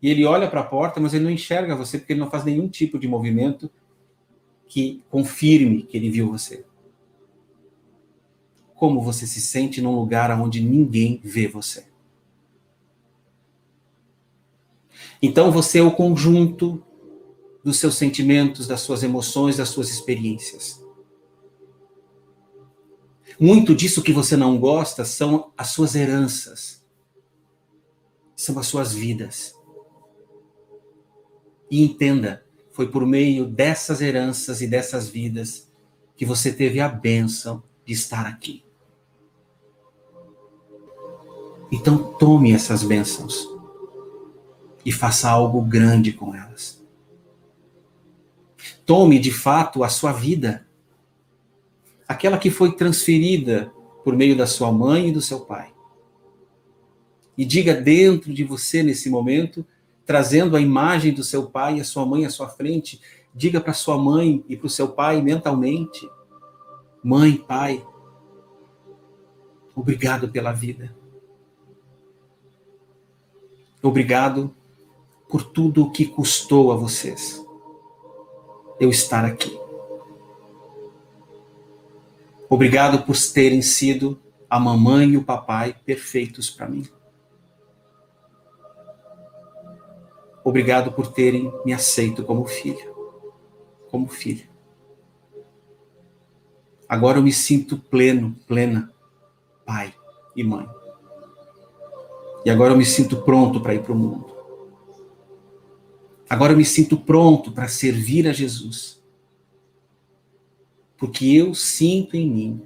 [0.00, 2.44] e ele olha para a porta, mas ele não enxerga você porque ele não faz
[2.44, 3.70] nenhum tipo de movimento
[4.66, 6.64] que confirme que ele viu você
[8.78, 11.88] como você se sente num lugar onde ninguém vê você.
[15.20, 16.80] Então você é o conjunto
[17.64, 20.80] dos seus sentimentos, das suas emoções, das suas experiências.
[23.38, 26.77] Muito disso que você não gosta são as suas heranças,
[28.38, 29.52] são as suas vidas.
[31.68, 35.68] E entenda, foi por meio dessas heranças e dessas vidas
[36.16, 38.64] que você teve a bênção de estar aqui.
[41.70, 43.44] Então tome essas bênçãos
[44.86, 46.80] e faça algo grande com elas.
[48.86, 50.64] Tome de fato a sua vida,
[52.06, 53.72] aquela que foi transferida
[54.04, 55.74] por meio da sua mãe e do seu pai.
[57.38, 59.64] E diga dentro de você nesse momento,
[60.04, 63.00] trazendo a imagem do seu pai e a sua mãe à sua frente,
[63.32, 66.10] diga para sua mãe e para o seu pai mentalmente:
[67.02, 67.86] Mãe, pai,
[69.76, 70.92] obrigado pela vida.
[73.80, 74.52] Obrigado
[75.28, 77.40] por tudo o que custou a vocês
[78.80, 79.56] eu estar aqui.
[82.48, 84.18] Obrigado por terem sido
[84.48, 86.84] a mamãe e o papai perfeitos para mim.
[90.48, 92.96] Obrigado por terem me aceito como filho,
[93.90, 94.48] como filha.
[96.88, 98.90] Agora eu me sinto pleno, plena,
[99.66, 99.94] pai
[100.34, 100.66] e mãe.
[102.46, 104.34] E agora eu me sinto pronto para ir para o mundo.
[106.30, 109.02] Agora eu me sinto pronto para servir a Jesus.
[110.96, 112.62] Porque eu sinto em mim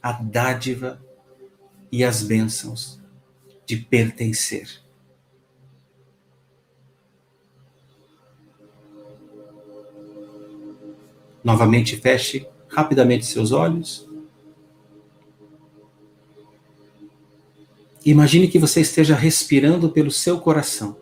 [0.00, 1.04] a dádiva
[1.92, 2.98] e as bênçãos
[3.66, 4.88] de pertencer.
[11.42, 14.08] Novamente feche rapidamente seus olhos.
[18.04, 20.96] Imagine que você esteja respirando pelo seu coração.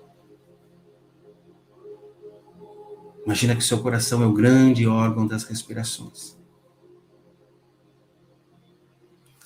[3.24, 6.36] Imagina que seu coração é o grande órgão das respirações.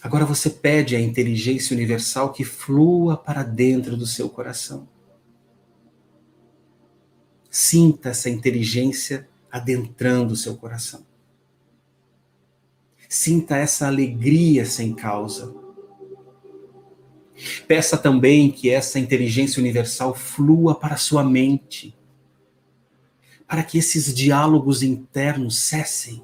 [0.02, 4.88] Agora você pede à inteligência universal que flua para dentro do seu coração.
[7.50, 11.06] Sinta essa inteligência adentrando o seu coração.
[13.06, 15.54] Sinta essa alegria sem causa.
[17.68, 21.94] Peça também que essa inteligência universal flua para a sua mente,
[23.46, 26.22] para que esses diálogos internos cessem.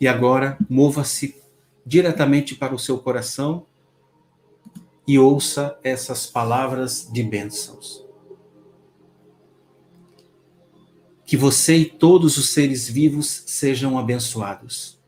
[0.00, 1.42] E agora, mova-se
[1.84, 3.66] diretamente para o seu coração
[5.06, 8.04] e ouça essas palavras de bênçãos.
[11.26, 15.00] Que você e todos os seres vivos sejam abençoados.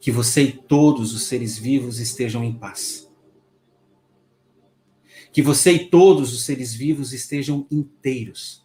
[0.00, 3.10] Que você e todos os seres vivos estejam em paz.
[5.32, 8.62] Que você e todos os seres vivos estejam inteiros.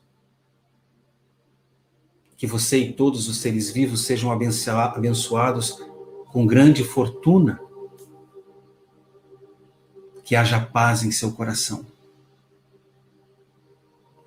[2.36, 5.80] Que você e todos os seres vivos sejam abençoados
[6.32, 7.67] com grande fortuna
[10.28, 11.86] que haja paz em seu coração,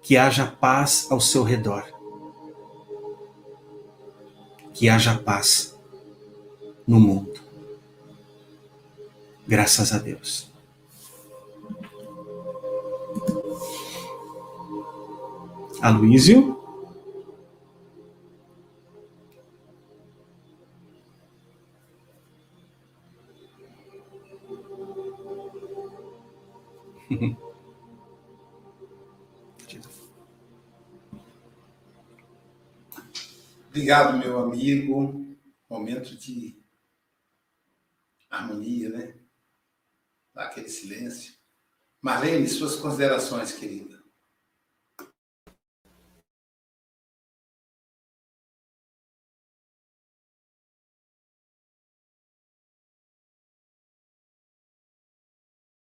[0.00, 1.84] que haja paz ao seu redor,
[4.72, 5.78] que haja paz
[6.86, 7.38] no mundo.
[9.46, 10.50] Graças a Deus.
[15.82, 16.59] Aloísio?
[33.66, 35.36] Obrigado, meu amigo.
[35.68, 36.60] Momento de
[38.28, 39.14] harmonia, né?
[40.34, 41.34] Daquele silêncio.
[42.00, 44.00] Marlene, suas considerações, querida.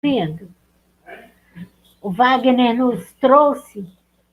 [0.03, 0.54] Vendo.
[2.05, 3.91] O Wagner nos trouxe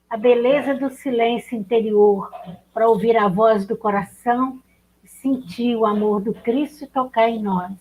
[0.10, 2.30] a beleza do silêncio interior
[2.74, 4.62] para ouvir a voz do coração
[5.02, 7.72] e sentir o amor do Cristo tocar em nós.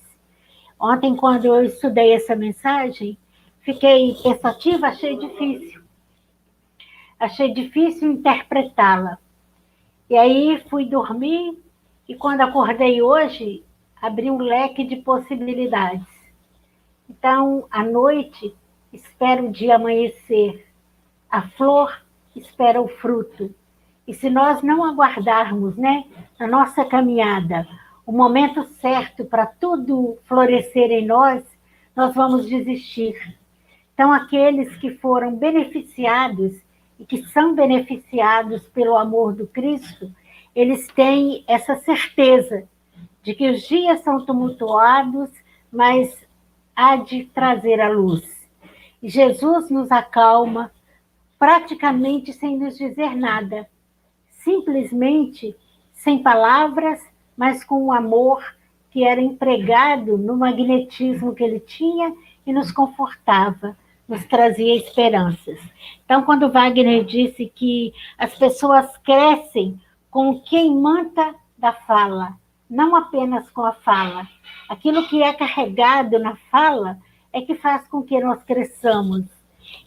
[0.79, 3.19] Ontem, quando eu estudei essa mensagem,
[3.63, 5.83] fiquei pensativa, achei difícil.
[7.19, 9.19] Achei difícil interpretá-la.
[10.09, 11.61] E aí fui dormir
[12.09, 13.65] e quando acordei hoje,
[14.01, 16.07] abri um leque de possibilidades.
[17.09, 18.55] Então, à noite,
[18.93, 20.67] espero o dia amanhecer.
[21.31, 22.03] A flor
[22.35, 23.55] espera o fruto.
[24.07, 26.05] E se nós não aguardarmos, né,
[26.39, 27.67] na nossa caminhada,
[28.05, 31.45] o momento certo para tudo florescer em nós,
[31.95, 33.39] nós vamos desistir.
[33.95, 36.55] Então, aqueles que foram beneficiados
[36.99, 40.13] e que são beneficiados pelo amor do Cristo,
[40.55, 42.67] eles têm essa certeza
[43.23, 45.31] de que os dias são tumultuados,
[45.71, 46.27] mas
[46.75, 48.40] há de trazer a luz.
[49.03, 50.71] Jesus nos acalma,
[51.39, 53.69] praticamente sem nos dizer nada,
[54.31, 55.57] simplesmente
[55.93, 57.01] sem palavras,
[57.37, 58.43] mas com o amor
[58.91, 63.77] que era empregado no magnetismo que ele tinha e nos confortava,
[64.09, 65.61] nos trazia esperanças.
[66.05, 69.81] Então, quando Wagner disse que as pessoas crescem
[70.11, 72.37] com quem manta da fala,
[72.69, 74.27] não apenas com a fala.
[74.69, 76.99] Aquilo que é carregado na fala
[77.33, 79.25] é que faz com que nós cresçamos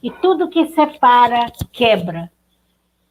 [0.01, 2.31] e tudo que separa quebra.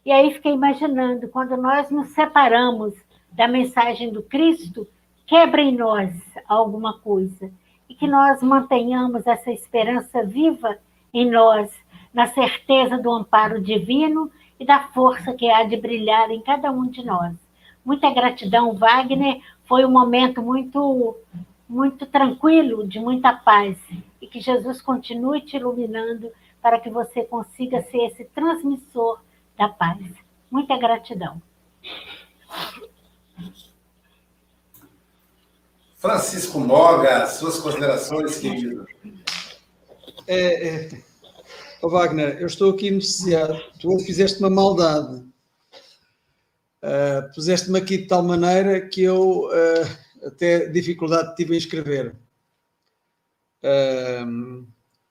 [0.05, 2.95] E aí fiquei imaginando, quando nós nos separamos
[3.31, 4.87] da mensagem do Cristo,
[5.27, 6.13] quebra em nós
[6.49, 7.51] alguma coisa.
[7.89, 10.79] E que nós mantenhamos essa esperança viva
[11.13, 11.71] em nós,
[12.13, 16.87] na certeza do amparo divino e da força que há de brilhar em cada um
[16.87, 17.35] de nós.
[17.85, 19.41] Muita gratidão, Wagner.
[19.65, 21.17] Foi um momento muito,
[21.69, 23.77] muito tranquilo, de muita paz.
[24.23, 29.21] E que Jesus continue te iluminando para que você consiga ser esse transmissor
[29.59, 30.01] da paz.
[30.51, 31.43] Muita gratidão.
[35.97, 38.87] Francisco Moga, suas considerações, querido.
[40.27, 41.03] É, é,
[41.81, 43.61] oh, Wagner, eu estou aqui anestesiado.
[43.81, 45.25] Tu fizeste uma maldade.
[46.83, 52.17] Uh, Puseste-me aqui de tal maneira que eu uh, até dificuldade tive em escrever.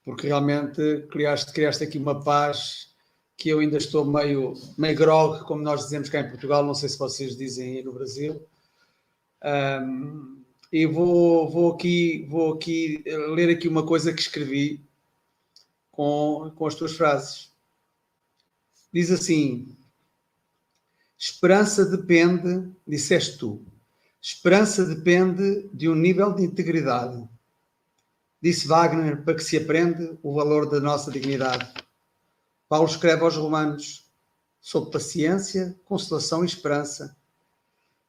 [0.04, 2.92] Porque realmente criaste, criaste aqui uma paz
[3.36, 6.88] que eu ainda estou meio, meio grog, como nós dizemos cá em Portugal, não sei
[6.88, 8.46] se vocês dizem aí no Brasil.
[9.44, 10.42] Um,
[10.72, 14.80] e vou, vou, aqui, vou aqui ler aqui uma coisa que escrevi
[15.90, 17.50] com, com as tuas frases.
[18.92, 19.76] Diz assim:
[21.18, 23.64] Esperança depende, disseste tu,
[24.20, 27.28] esperança depende de um nível de integridade.
[28.42, 31.72] Disse Wagner para que se aprende o valor da nossa dignidade.
[32.68, 34.10] Paulo escreve aos Romanos
[34.60, 37.16] sobre paciência, consolação e esperança.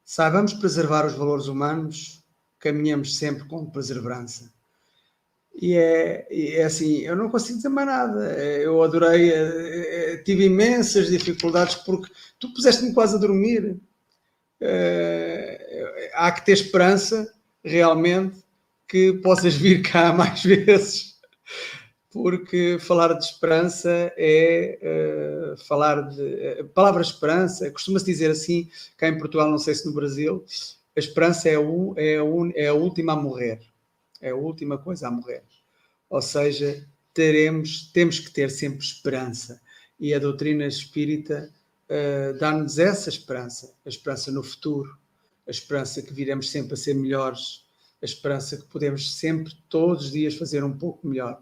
[0.04, 2.24] Saibamos preservar os valores humanos,
[2.60, 4.52] caminhamos sempre com perseverança.
[5.54, 8.34] E é, é, assim, eu não consigo dizer mais nada.
[8.60, 13.78] Eu adorei, eh, eh, tive imensas dificuldades porque tu puseste-me quase a dormir.
[14.60, 17.32] Eh, há que ter esperança,
[17.64, 18.43] realmente,
[18.88, 21.14] que possas vir cá mais vezes
[22.14, 26.22] porque falar de esperança é uh, falar de.
[26.60, 30.46] A uh, palavra esperança, costuma-se dizer assim, cá em Portugal, não sei se no Brasil,
[30.96, 33.60] a esperança é, o, é, un, é a última a morrer.
[34.22, 35.44] É a última coisa a morrer.
[36.08, 39.60] Ou seja, teremos, temos que ter sempre esperança.
[40.00, 41.52] E a doutrina espírita
[41.90, 44.96] uh, dá-nos essa esperança, a esperança no futuro,
[45.48, 47.63] a esperança que viremos sempre a ser melhores,
[48.04, 51.42] a esperança que podemos sempre, todos os dias, fazer um pouco melhor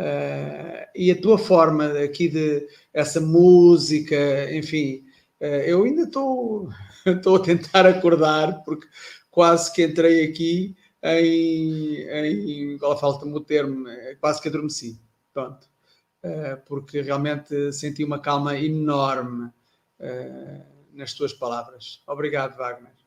[0.00, 4.16] Uh, e a tua forma aqui de essa música,
[4.50, 5.04] enfim,
[5.40, 6.70] uh, eu ainda estou
[7.36, 8.86] a tentar acordar, porque
[9.30, 14.98] quase que entrei aqui em, em agora falta-me o termo, eh, quase que adormeci,
[15.34, 15.66] pronto,
[16.24, 19.50] uh, porque realmente senti uma calma enorme
[20.94, 22.02] nas tuas palavras.
[22.06, 22.99] Obrigado, Wagner.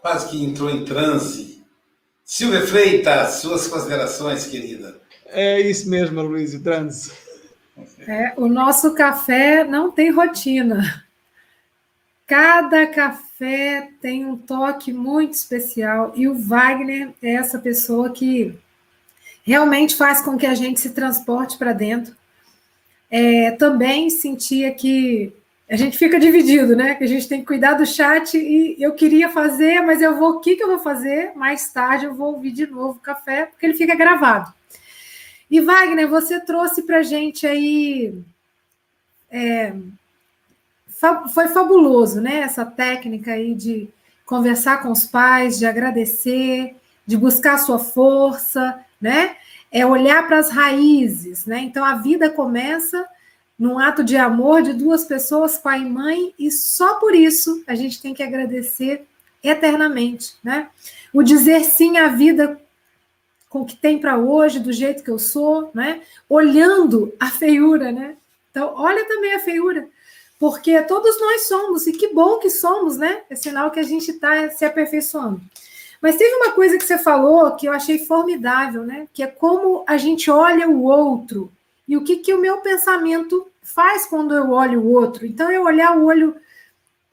[0.00, 1.62] Quase que entrou em transe.
[2.24, 5.00] Silvia Freitas, suas considerações, querida.
[5.26, 7.12] É isso mesmo, Luiz, transe.
[8.06, 11.04] É, o nosso café não tem rotina.
[12.26, 18.56] Cada café tem um toque muito especial e o Wagner é essa pessoa que
[19.42, 22.14] realmente faz com que a gente se transporte para dentro.
[23.10, 25.32] É, também sentia que
[25.70, 26.96] a gente fica dividido, né?
[26.96, 30.32] Que a gente tem que cuidar do chat e eu queria fazer, mas eu vou,
[30.32, 31.32] o que, que eu vou fazer?
[31.36, 34.52] Mais tarde eu vou ouvir de novo o café, porque ele fica gravado.
[35.48, 38.12] E Wagner, você trouxe para gente aí.
[39.30, 39.72] É,
[41.32, 42.40] foi fabuloso, né?
[42.40, 43.88] Essa técnica aí de
[44.26, 46.74] conversar com os pais, de agradecer,
[47.06, 49.36] de buscar sua força, né?
[49.70, 51.60] É olhar para as raízes, né?
[51.60, 53.08] Então a vida começa
[53.60, 57.74] num ato de amor de duas pessoas, pai e mãe, e só por isso a
[57.74, 59.06] gente tem que agradecer
[59.44, 60.70] eternamente, né?
[61.12, 62.58] O dizer sim à vida
[63.50, 66.00] com o que tem para hoje, do jeito que eu sou, né?
[66.26, 68.16] Olhando a feiura, né?
[68.50, 69.86] Então, olha também a feiura,
[70.38, 73.24] porque todos nós somos, e que bom que somos, né?
[73.28, 75.38] É sinal que a gente está se aperfeiçoando.
[76.00, 79.06] Mas teve uma coisa que você falou que eu achei formidável, né?
[79.12, 81.52] Que é como a gente olha o outro
[81.86, 85.26] e o que, que o meu pensamento faz quando eu olho o outro.
[85.26, 86.36] Então, eu olhar o olho,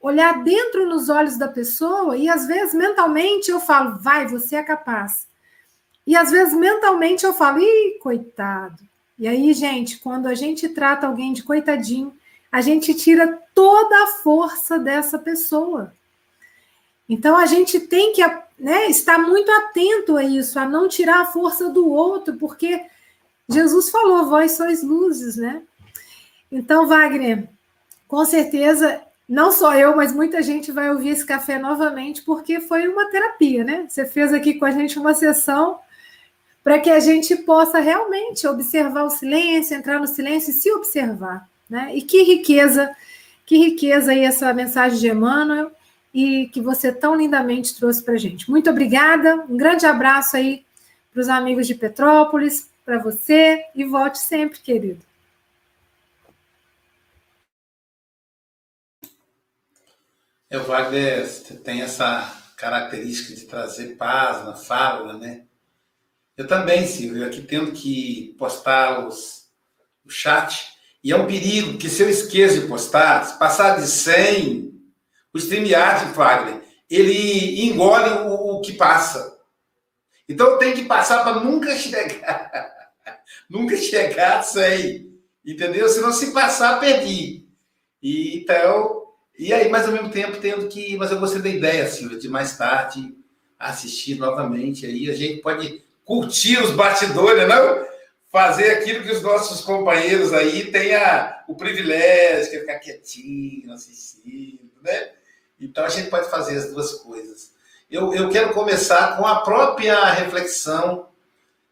[0.00, 4.62] olhar dentro nos olhos da pessoa, e às vezes mentalmente eu falo, vai, você é
[4.62, 5.26] capaz.
[6.06, 8.82] E às vezes mentalmente eu falo, ih, coitado.
[9.18, 12.14] E aí, gente, quando a gente trata alguém de coitadinho,
[12.50, 15.92] a gente tira toda a força dessa pessoa.
[17.08, 18.22] Então a gente tem que
[18.58, 22.84] né, estar muito atento a isso, a não tirar a força do outro, porque
[23.48, 25.62] Jesus falou: vós sois luzes, né?
[26.50, 27.48] Então, Wagner,
[28.06, 32.88] com certeza, não só eu, mas muita gente vai ouvir esse café novamente, porque foi
[32.88, 33.86] uma terapia, né?
[33.88, 35.78] Você fez aqui com a gente uma sessão
[36.64, 41.48] para que a gente possa realmente observar o silêncio, entrar no silêncio e se observar,
[41.68, 41.90] né?
[41.94, 42.94] E que riqueza,
[43.44, 45.70] que riqueza aí essa mensagem de Emmanuel
[46.12, 48.50] e que você tão lindamente trouxe para a gente.
[48.50, 50.64] Muito obrigada, um grande abraço aí
[51.12, 55.07] para os amigos de Petrópolis, para você e volte sempre, querido.
[60.50, 61.28] É, o Wagner
[61.62, 65.44] tem essa característica de trazer paz na fala, né?
[66.36, 69.48] Eu também, Silvio, aqui tendo que postar os,
[70.06, 70.68] o chat,
[71.04, 74.72] e é um perigo, que se eu esqueço de postar, se passar de 100,
[75.34, 79.38] o StreamYard, Wagner, ele engole o, o que passa.
[80.28, 82.50] Então tem que passar para nunca chegar.
[83.48, 85.08] nunca chegar sem.
[85.44, 85.88] Entendeu?
[85.88, 87.46] Se não se passar, perdi.
[88.02, 88.97] E, então,
[89.38, 90.96] e aí, mas ao mesmo tempo, tendo que.
[90.96, 93.14] Mas eu gostei da ideia, Silvia, de mais tarde
[93.58, 94.84] assistir novamente.
[94.84, 97.86] Aí a gente pode curtir os bastidores, não?
[98.32, 100.92] Fazer aquilo que os nossos companheiros aí têm
[101.46, 105.12] o privilégio, que é ficar quietinho, assistindo, né?
[105.60, 107.52] Então a gente pode fazer as duas coisas.
[107.90, 111.08] Eu, eu quero começar com a própria reflexão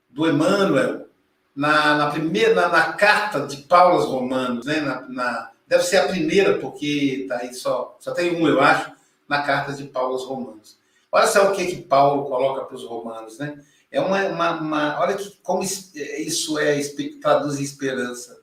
[0.09, 1.07] do Emmanuel
[1.55, 4.81] na, na primeira na, na, carta de Paulo aos Romanos, né?
[4.81, 8.93] Na, na, deve ser a primeira, porque tá aí só, só tem um, eu acho,
[9.29, 10.79] na carta de Paulo aos Romanos.
[11.11, 13.59] Olha só o que, que Paulo coloca para os romanos, né?
[13.91, 16.79] É uma, uma, uma, olha que, como isso é
[17.21, 18.43] traduz esperança.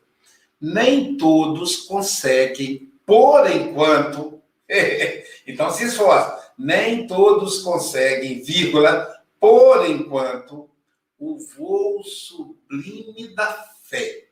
[0.59, 4.41] Nem todos conseguem, por enquanto,
[5.45, 10.69] então se esforça, nem todos conseguem, vírgula, por enquanto,
[11.19, 13.51] o voo sublime da
[13.83, 14.22] fé.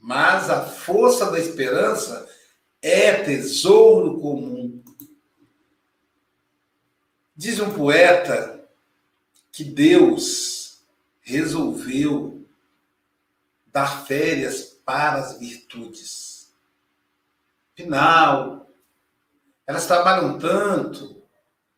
[0.00, 2.28] Mas a força da esperança
[2.80, 4.82] é tesouro comum.
[7.34, 8.68] Diz um poeta
[9.52, 10.80] que Deus
[11.20, 12.46] resolveu
[13.66, 16.52] dar férias para as virtudes.
[17.74, 18.68] Afinal,
[19.66, 21.22] elas trabalham tanto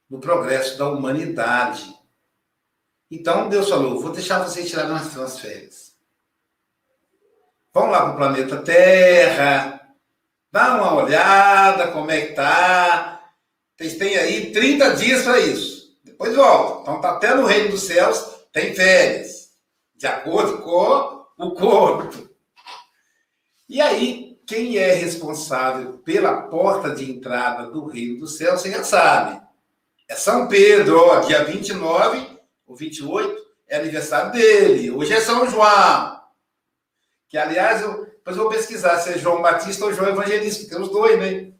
[0.08, 1.94] no progresso da humanidade.
[3.10, 5.89] Então Deus falou: vou deixar vocês tirarem umas férias.
[7.72, 9.80] Vão lá para o planeta Terra,
[10.50, 13.22] dá uma olhada como é que tá.
[13.76, 15.98] Vocês têm aí 30 dias para isso.
[16.04, 16.82] Depois volta.
[16.82, 19.50] Então tá até no reino dos céus tem férias,
[19.96, 22.28] de acordo com o corpo.
[23.68, 28.82] E aí, quem é responsável pela porta de entrada do reino dos céus, você já
[28.82, 29.40] sabe.
[30.08, 34.90] É São Pedro, ó, dia 29 ou 28, é aniversário dele.
[34.90, 36.19] Hoje é São João.
[37.30, 40.82] Que, aliás, eu, depois eu vou pesquisar se é João Batista ou João Evangelista, porque
[40.82, 41.52] os dois, né?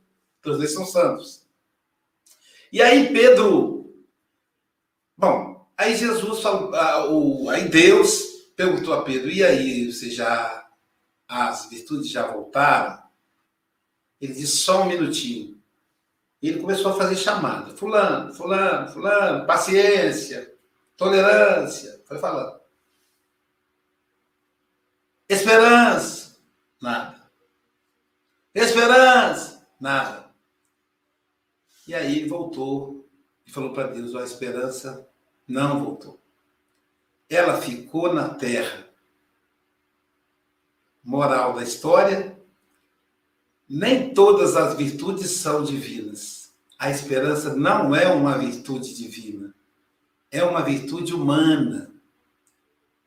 [0.45, 1.47] Os dois são santos.
[2.73, 3.95] E aí, Pedro.
[5.17, 6.43] Bom, aí Jesus,
[7.51, 8.23] aí Deus
[8.57, 10.67] perguntou a Pedro: e aí, você já
[11.29, 13.01] as virtudes já voltaram,
[14.21, 15.57] ele disse só um minutinho.
[16.43, 17.77] E ele começou a fazer chamada.
[17.77, 20.53] Fulano, fulano, fulano, paciência,
[20.97, 22.03] tolerância.
[22.07, 22.60] Foi falando.
[25.31, 26.37] Esperança,
[26.83, 27.31] nada.
[28.53, 30.29] Esperança, nada.
[31.87, 33.09] E aí ele voltou
[33.47, 35.09] e falou para Deus: a esperança
[35.47, 36.21] não voltou.
[37.29, 38.91] Ela ficou na terra
[41.05, 42.37] Moral da história:
[43.69, 46.53] nem todas as virtudes são divinas.
[46.77, 49.55] A esperança não é uma virtude divina,
[50.29, 51.95] é uma virtude humana.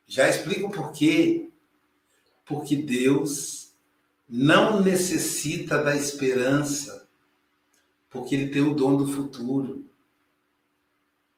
[0.07, 1.42] Já explico por quê.
[2.45, 3.71] Porque Deus
[4.27, 7.07] não necessita da esperança,
[8.09, 9.85] porque Ele tem o dom do futuro.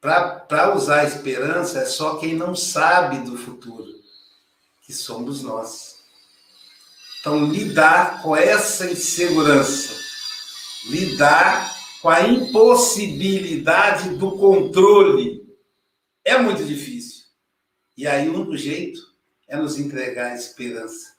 [0.00, 3.92] Para usar a esperança, é só quem não sabe do futuro,
[4.82, 5.96] que somos nós.
[7.20, 9.94] Então, lidar com essa insegurança,
[10.86, 15.44] lidar com a impossibilidade do controle
[16.24, 17.24] é muito difícil.
[17.96, 19.15] E aí, o único jeito
[19.48, 21.14] é nos entregar a esperança.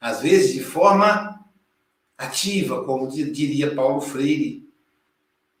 [0.00, 1.44] Às vezes, de forma
[2.16, 4.68] ativa, como diria Paulo Freire,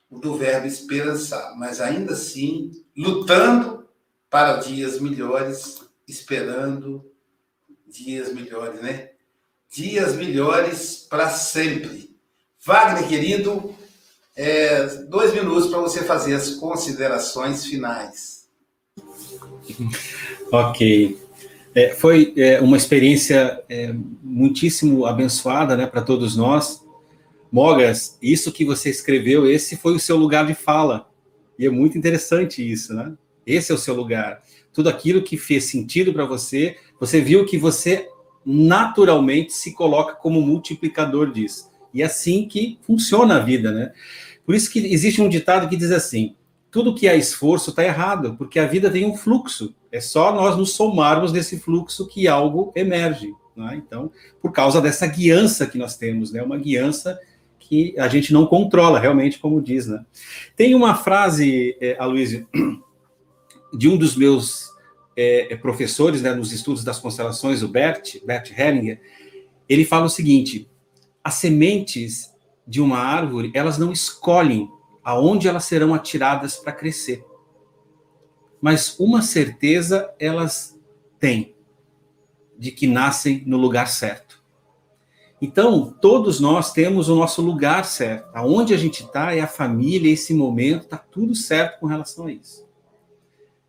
[0.08, 3.88] o do verbo esperançar, mas ainda assim, lutando
[4.30, 7.04] para dias melhores, esperando
[7.86, 9.10] dias melhores, né?
[9.76, 12.16] dias melhores para sempre.
[12.64, 13.74] Wagner, querido,
[14.34, 18.48] é, dois minutos para você fazer as considerações finais.
[20.50, 21.25] ok.
[21.76, 26.82] É, foi é, uma experiência é, muitíssimo abençoada né, para todos nós.
[27.52, 31.06] Mogas, isso que você escreveu, esse foi o seu lugar de fala.
[31.58, 33.12] E é muito interessante isso, né?
[33.46, 34.42] Esse é o seu lugar.
[34.72, 38.08] Tudo aquilo que fez sentido para você, você viu que você
[38.44, 41.70] naturalmente se coloca como multiplicador disso.
[41.92, 43.92] E é assim que funciona a vida, né?
[44.46, 46.34] Por isso que existe um ditado que diz assim:
[46.70, 49.74] tudo que é esforço está errado, porque a vida tem um fluxo.
[49.96, 53.34] É só nós nos somarmos nesse fluxo que algo emerge.
[53.56, 53.82] Né?
[53.82, 56.42] Então, por causa dessa guiança que nós temos, né?
[56.42, 57.18] Uma guiança
[57.58, 60.04] que a gente não controla, realmente, como diz, né?
[60.54, 62.46] Tem uma frase, é, Aloysio,
[63.72, 64.68] de um dos meus
[65.16, 69.00] é, professores né, nos estudos das constelações, o Bert, Bert Hellinger,
[69.66, 70.68] ele fala o seguinte:
[71.24, 72.30] as sementes
[72.68, 74.68] de uma árvore, elas não escolhem
[75.02, 77.24] aonde elas serão atiradas para crescer.
[78.66, 80.76] Mas uma certeza elas
[81.20, 81.54] têm
[82.58, 84.42] de que nascem no lugar certo.
[85.40, 88.28] Então, todos nós temos o nosso lugar certo.
[88.34, 92.32] Aonde a gente está é a família, esse momento, está tudo certo com relação a
[92.32, 92.66] isso.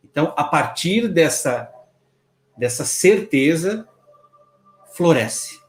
[0.04, 1.72] Então, a partir dessa,
[2.58, 3.88] dessa certeza,
[4.94, 5.60] floresce.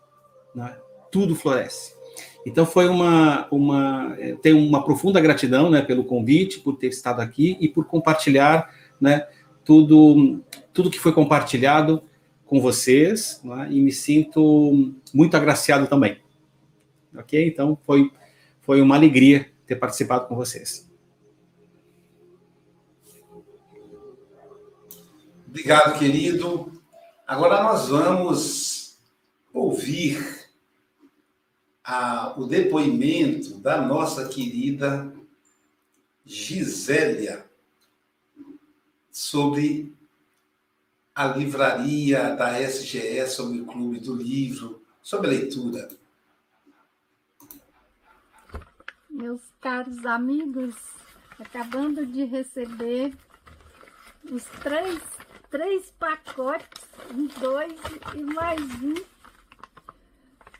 [0.54, 0.74] Né?
[1.12, 1.92] Tudo floresce.
[2.46, 4.16] Então, foi uma, uma.
[4.40, 9.26] Tenho uma profunda gratidão né, pelo convite, por ter estado aqui e por compartilhar né,
[9.64, 10.42] tudo,
[10.72, 12.02] tudo que foi compartilhado
[12.46, 16.20] com vocês, né, e me sinto muito agraciado também.
[17.14, 17.46] Ok?
[17.46, 18.10] Então, foi,
[18.60, 20.88] foi uma alegria ter participado com vocês.
[25.46, 26.72] Obrigado, querido.
[27.26, 28.98] Agora nós vamos
[29.52, 30.48] ouvir
[31.82, 35.12] a, o depoimento da nossa querida
[36.24, 37.47] Gisélia
[39.18, 39.92] sobre
[41.12, 45.88] a livraria da SGE, sobre o Clube do Livro, sobre a leitura.
[49.10, 50.76] Meus caros amigos,
[51.36, 53.12] acabando de receber
[54.30, 55.02] os três,
[55.50, 56.86] três pacotes,
[57.40, 57.76] dois
[58.14, 58.94] e mais um,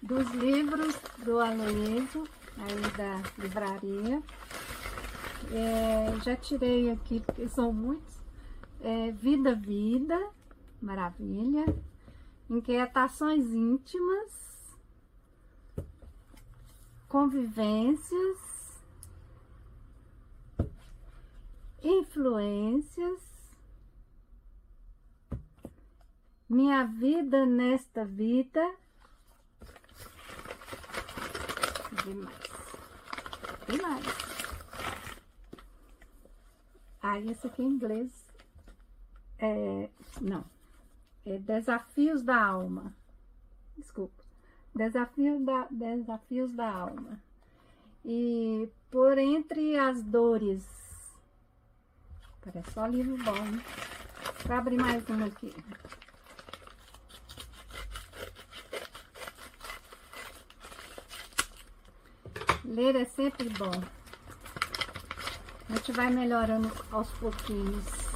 [0.02, 4.20] dos livros do Aloysio, aí da livraria.
[5.52, 8.17] É, já tirei aqui, porque são muitos.
[8.80, 10.30] É, Vida, Vida,
[10.80, 11.64] maravilha.
[12.48, 14.32] Inquietações íntimas,
[17.08, 18.38] convivências,
[21.82, 23.20] influências,
[26.48, 28.74] minha vida nesta vida.
[32.04, 32.38] Demais.
[33.68, 34.06] Demais.
[37.02, 38.27] Ah, esse aqui é inglês.
[39.38, 39.88] É,
[40.20, 40.44] não.
[41.24, 42.94] É Desafios da Alma.
[43.76, 44.24] Desculpa.
[44.74, 47.20] Desafios da, Desafios da Alma.
[48.04, 50.64] E por entre as dores.
[52.40, 53.62] Parece só livro bom, né?
[54.44, 55.54] Vou abrir mais um aqui.
[62.64, 63.82] Ler é sempre bom.
[65.68, 68.07] A gente vai melhorando aos pouquinhos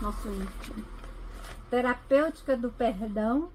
[0.00, 0.84] nosso íntimo.
[1.70, 3.50] Terapêutica do Perdão.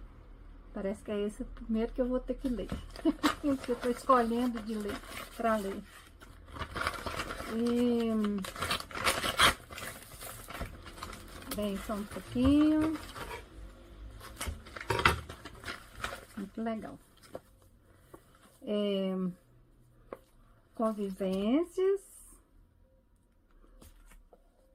[0.73, 2.67] Parece que é esse o primeiro que eu vou ter que ler.
[3.41, 4.95] que eu estou escolhendo de ler,
[5.37, 5.83] para ler.
[7.55, 8.11] E...
[11.55, 12.97] Bem, só um pouquinho.
[16.35, 16.97] Muito legal.
[18.63, 19.15] É
[20.75, 22.12] convivências.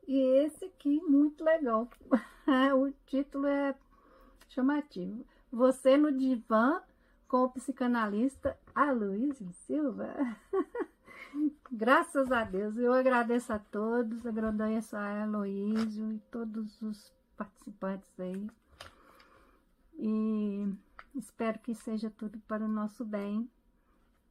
[0.09, 1.87] E esse aqui, muito legal.
[2.75, 3.75] o título é
[4.49, 5.23] chamativo.
[5.53, 6.81] Você no divã
[7.29, 10.15] com o psicanalista Aloysio Silva.
[11.71, 18.51] Graças a Deus, eu agradeço a todos, agradeço a Aloysio e todos os participantes aí.
[19.99, 20.73] E
[21.15, 23.47] espero que seja tudo para o nosso bem,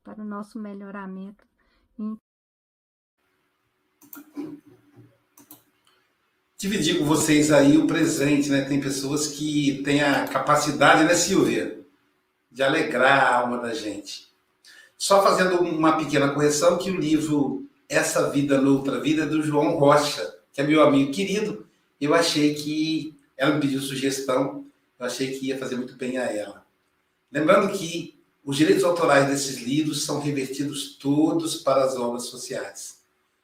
[0.04, 1.46] para o nosso melhoramento
[6.58, 8.62] Dividir com vocês aí o presente, né?
[8.62, 11.80] Tem pessoas que têm a capacidade, né, Silvia,
[12.52, 14.28] de alegrar a alma da gente.
[14.98, 19.78] Só fazendo uma pequena correção, que o livro Essa Vida Noutra Vida, é do João
[19.78, 21.68] Rocha, que é meu amigo querido,
[22.02, 24.66] eu achei que ela me pediu sugestão,
[25.00, 26.66] eu achei que ia fazer muito bem a ela.
[27.32, 33.02] Lembrando que os direitos autorais desses livros são revertidos todos para as obras sociais.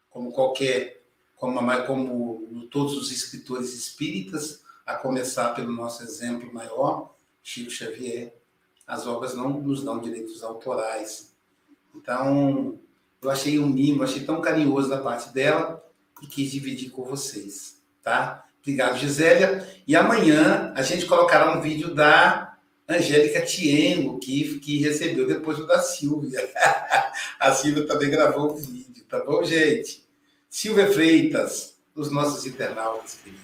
[0.09, 1.02] Como qualquer,
[1.43, 8.33] como, como todos os escritores espíritas, a começar pelo nosso exemplo maior, Chico Xavier,
[8.87, 11.35] as obras não nos dão direitos autorais.
[11.93, 12.79] Então,
[13.21, 15.83] eu achei um mimo, achei tão carinhoso da parte dela
[16.21, 18.45] e quis dividir com vocês, tá?
[18.61, 19.67] Obrigado, Gisélia.
[19.85, 25.67] E amanhã a gente colocará um vídeo da Angélica Tiengo, que, que recebeu depois o
[25.67, 26.39] da Silvia.
[27.37, 30.02] A Silvia também gravou o vídeo, tá bom, gente?
[30.53, 33.43] Silvia Freitas, os nossos internautas, queridos.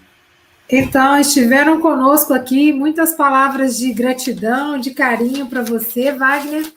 [0.69, 6.71] Então, estiveram conosco aqui muitas palavras de gratidão, de carinho para você, Wagner,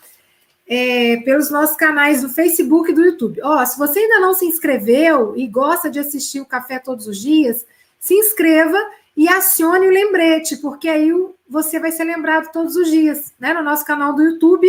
[0.67, 3.43] é, pelos nossos canais do Facebook e do YouTube.
[3.43, 7.19] Ó, se você ainda não se inscreveu e gosta de assistir o Café todos os
[7.19, 7.67] dias,
[8.01, 8.79] se inscreva
[9.15, 11.11] e acione o lembrete, porque aí
[11.47, 13.53] você vai ser lembrado todos os dias, né?
[13.53, 14.67] No nosso canal do YouTube,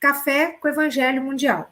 [0.00, 1.70] Café com Evangelho Mundial.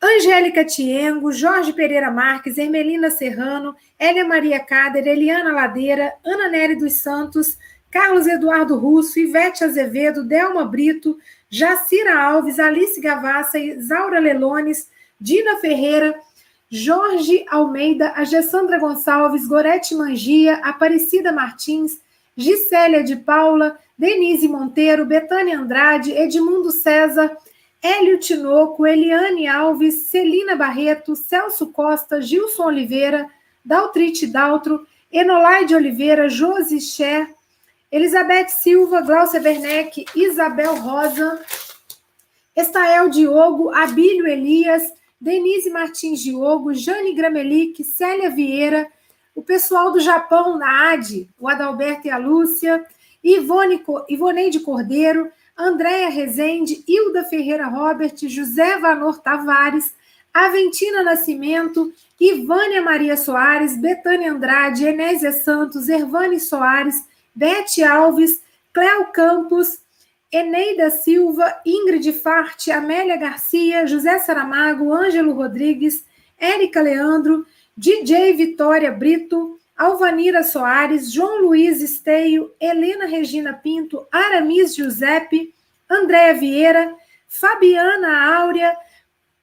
[0.00, 6.94] Angélica Tiengo, Jorge Pereira Marques, Ermelina Serrano, Hélia Maria Cader, Eliana Ladeira, Ana Nery dos
[6.94, 7.58] Santos,
[7.90, 11.18] Carlos Eduardo Russo, Ivete Azevedo, Delma Brito,
[11.50, 14.88] Jacira Alves, Alice Gavassa, Isaura Lelones,
[15.20, 16.14] Dina Ferreira,
[16.70, 22.00] Jorge Almeida, a Gessandra Gonçalves, Gorete Mangia, Aparecida Martins,
[22.36, 27.36] Gisélia de Paula, Denise Monteiro, Betânia Andrade, Edmundo César,
[27.82, 33.30] Hélio Tinoco, Eliane Alves, Celina Barreto, Celso Costa, Gilson Oliveira,
[33.64, 37.32] Daltrite Daltro, Enolaide Oliveira, Josi Cher,
[37.90, 41.40] Elizabeth Silva, Glaucia Werneck, Isabel Rosa,
[42.54, 48.88] Estael Diogo, Abílio Elias, Denise Martins Diogo, Jane Gramelic, Célia Vieira,
[49.34, 52.84] o pessoal do Japão, na AD, o Adalberto e a Lúcia,
[53.22, 59.92] Ivone, Ivoneide Cordeiro, Andréia Rezende, Hilda Ferreira Robert, José Vanor Tavares,
[60.32, 67.04] Aventina Nascimento, Ivânia Maria Soares, Betânia Andrade, Enésia Santos, Ervane Soares,
[67.34, 68.40] Bete Alves,
[68.72, 69.80] Cléo Campos,
[70.30, 76.04] Eneida Silva, Ingrid Farte, Amélia Garcia, José Saramago, Ângelo Rodrigues,
[76.38, 77.44] Érica Leandro,
[77.76, 85.54] DJ Vitória Brito, Alvanira Soares, João Luiz Esteio, Helena Regina Pinto, Aramis Giuseppe,
[85.88, 86.96] Andréa Vieira,
[87.28, 88.76] Fabiana Áurea,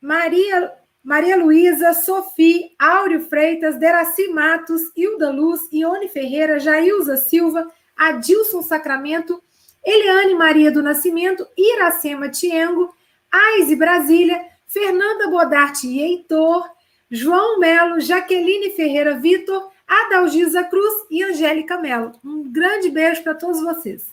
[0.02, 8.62] Maria, Maria Luísa, Sophie, Áureo Freitas, Deraci Matos, Hilda Luz, Ione Ferreira, Jailza Silva, Adilson
[8.62, 9.42] Sacramento,
[9.86, 12.94] Eliane Maria do Nascimento, Iracema Tiengo,
[13.32, 16.70] Aise Brasília, Fernanda Bodarte e Heitor,
[17.10, 22.12] João Melo, Jaqueline Ferreira Vitor, Adalgisa Cruz e Angélica Melo.
[22.24, 24.08] Um grande beijo para todos vocês.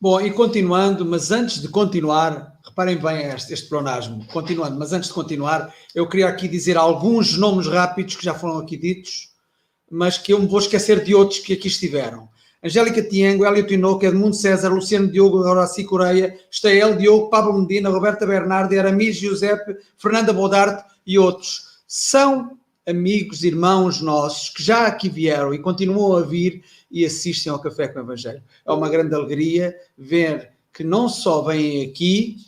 [0.00, 5.08] Bom, e continuando, mas antes de continuar, reparem bem este, este pronasmo, continuando, mas antes
[5.08, 9.30] de continuar, eu queria aqui dizer alguns nomes rápidos que já foram aqui ditos,
[9.90, 12.28] mas que eu me vou esquecer de outros que aqui estiveram.
[12.62, 18.26] Angélica Tiengo, Hélio Tinoco, Edmundo César, Luciano Diogo, Horaci Coreia, Estael Diogo, Pablo Medina, Roberta
[18.26, 21.82] Bernardi, Aramis Giuseppe, Fernanda Bodarte e outros.
[21.86, 27.58] São amigos, irmãos nossos que já aqui vieram e continuam a vir e assistem ao
[27.58, 28.42] Café com o Evangelho.
[28.66, 32.38] É uma grande alegria ver que não só vêm aqui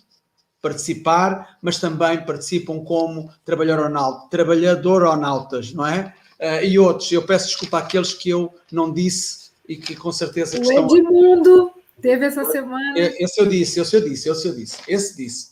[0.61, 6.13] participar, mas também participam como trabalhador-onautas, não é?
[6.41, 10.59] Uh, e outros, eu peço desculpa àqueles que eu não disse e que com certeza.
[10.59, 10.97] O estão...
[10.97, 12.99] Edmundo teve essa semana.
[12.99, 15.51] Esse eu disse, esse eu disse, esse eu disse, esse disse.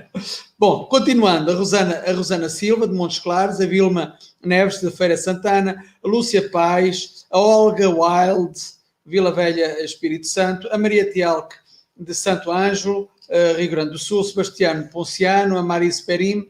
[0.58, 5.16] Bom, continuando, a Rosana, a Rosana Silva, de Montes Claros, a Vilma Neves, de Feira
[5.16, 8.58] Santana, a Lúcia Paz, a Olga Wild,
[9.04, 11.54] Vila Velha, Espírito Santo, a Maria Tielk,
[11.96, 13.08] de Santo Ângelo,
[13.56, 16.48] Rio Grande do Sul, Sebastiano Ponciano, a Marise Perim,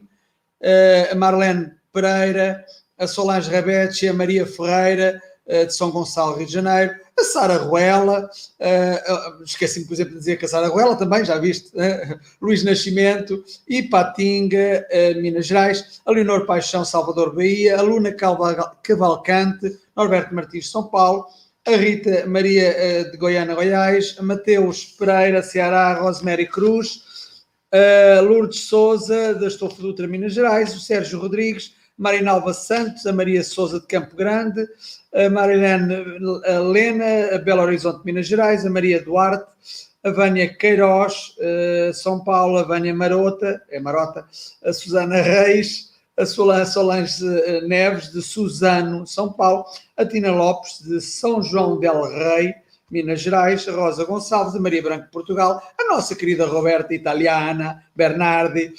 [1.11, 2.63] a Marlene Pereira,
[2.97, 7.57] a Solange Rabete, a Maria Ferreira, eh, de São Gonçalo, Rio de Janeiro, a Sara
[7.57, 12.19] Ruela, uh, esqueci-me, por exemplo, de dizer que a Sara Ruela também, já viste, uh,
[12.41, 20.33] Luís Nascimento, Ipatinga, uh, Minas Gerais, a Leonor Paixão, Salvador Bahia, a Luna Cavalcante, Norberto
[20.33, 21.25] Martins, São Paulo,
[21.67, 27.03] a Rita Maria de Goiânia, Goiás, a Mateus Pereira, Ceará, Rosemary Cruz,
[27.71, 33.43] a Lourdes Souza, da Estofo Dutra, Minas Gerais, o Sérgio Rodrigues, Marinalva Santos, a Maria
[33.43, 34.65] Souza de Campo Grande,
[35.13, 35.97] a Marilene
[36.71, 39.45] Lena, a Belo Horizonte, Minas Gerais, a Maria Duarte,
[40.01, 41.35] a Vânia Queiroz,
[41.89, 44.25] a São Paulo, a Vânia Marota, é Marota,
[44.63, 47.21] a Susana Reis, a Solange
[47.67, 49.65] Neves, de Suzano, São Paulo,
[49.97, 52.55] a Tina Lopes, de São João del Rei,
[52.89, 58.73] Minas Gerais, Rosa Gonçalves, a Maria Branco, Portugal, a nossa querida Roberta Italiana, Bernardi,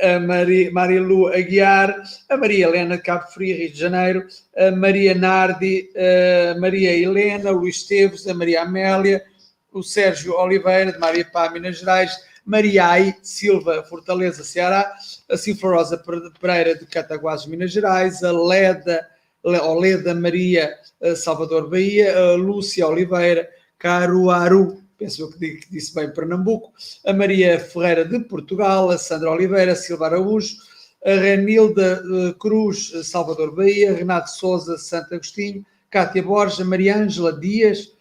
[0.00, 4.26] a Maria, Marilu Aguiar, a Maria Helena de Cabo Frio, Rio de Janeiro,
[4.56, 7.86] a Maria Nardi, a Maria Helena, o Luís
[8.28, 9.24] a Maria Amélia,
[9.72, 12.12] o Sérgio Oliveira, de Maria Pá, Minas Gerais,
[12.44, 14.92] Maria Ai Silva, Fortaleza, Ceará,
[15.30, 16.02] a Silforosa
[16.40, 19.06] Pereira, de Cataguases, Minas Gerais, a Leda,
[19.42, 20.78] Oleda Maria,
[21.16, 26.72] Salvador Bahia, a Lúcia Oliveira, Caruaru, penso que disse bem Pernambuco,
[27.04, 30.56] a Maria Ferreira de Portugal, a Sandra Oliveira, Silva Araújo,
[31.04, 37.92] a Renilda eh, Cruz, Salvador Bahia, Renato Souza, Santo Agostinho, Cátia Borges, Maria Ângela Dias,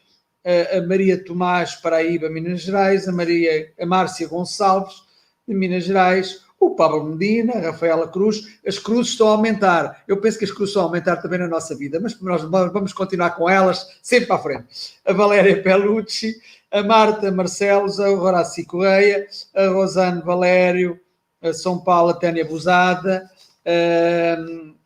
[0.44, 5.04] a Maria Tomás Paraíba, Minas Gerais, a Maria a Márcia Gonçalves,
[5.48, 10.03] de Minas Gerais, o Pablo Medina, a Rafaela Cruz, as cruzes estão a aumentar.
[10.07, 12.93] Eu penso que as cruzes estão a aumentar também na nossa vida, mas nós vamos
[12.93, 14.95] continuar com elas sempre para a frente.
[15.03, 16.36] A Valéria Pelucci,
[16.70, 20.99] a Marta Marcelos, a Horácio Correia, a Rosane Valério,
[21.51, 23.28] São Paulo, a Tânia Busada,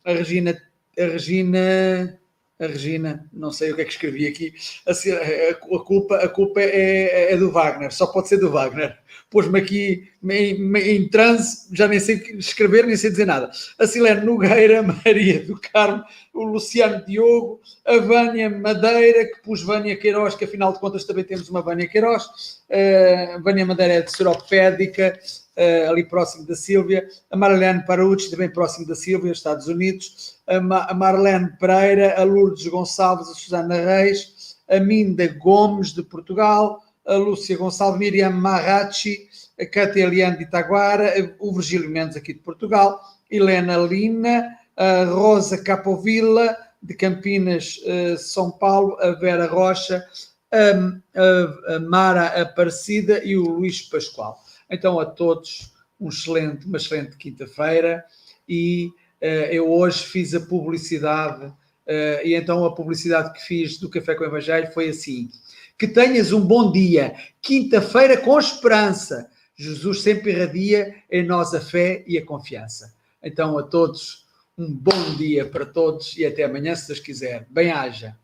[0.06, 0.58] a Regina,
[0.98, 2.18] a Regina
[2.58, 4.54] a Regina, não sei o que é que escrevi aqui,
[4.88, 8.98] a, a culpa, a culpa é, é, do Wagner, só pode ser do Wagner.
[9.36, 13.52] Pôs-me aqui em, em, transe, já nem sei escrever, nem sei dizer nada.
[13.78, 19.98] A Silene Nogueira, Maria do Carmo, o Luciano Diogo, a Vânia Madeira, que pus Vânia
[19.98, 22.24] Queiroz, que afinal de contas também temos uma Vânia Queiroz.
[22.70, 25.20] Uh, Vânia Madeira é de Seropédica,
[25.58, 30.62] uh, ali próximo da Sílvia, a Marlene Parucci, também próximo da Sílvia, Estados Unidos, a,
[30.62, 36.85] Ma a Marlene Pereira, a Lourdes Gonçalves, a Susana Reis, a Minda Gomes, de Portugal,
[37.06, 39.30] a Lúcia Gonçalves, Miriam Marrachi,
[39.60, 43.00] a Cátia Eliane de Itaguara, o Virgílio Mendes, aqui de Portugal,
[43.30, 50.06] Helena Lina, a Rosa Capovilla, de Campinas, uh, São Paulo, a Vera Rocha,
[50.52, 54.40] a, Mara Aparecida e o Luís Pascoal.
[54.70, 58.04] Então, a todos, um excelente, uma excelente quinta-feira
[58.48, 58.92] e
[59.22, 64.16] uh, eu hoje fiz a publicidade uh, e então a publicidade que fiz do Café
[64.16, 65.30] com o Evangelho foi assim:
[65.78, 69.30] que tenhas um bom dia, quinta-feira com esperança.
[69.56, 72.94] Jesus sempre irradia em nós a fé e a confiança.
[73.24, 74.26] Então, a todos,
[74.58, 77.48] um bom dia para todos e até amanhã, se Deus quiser.
[77.50, 78.18] Bem-haja.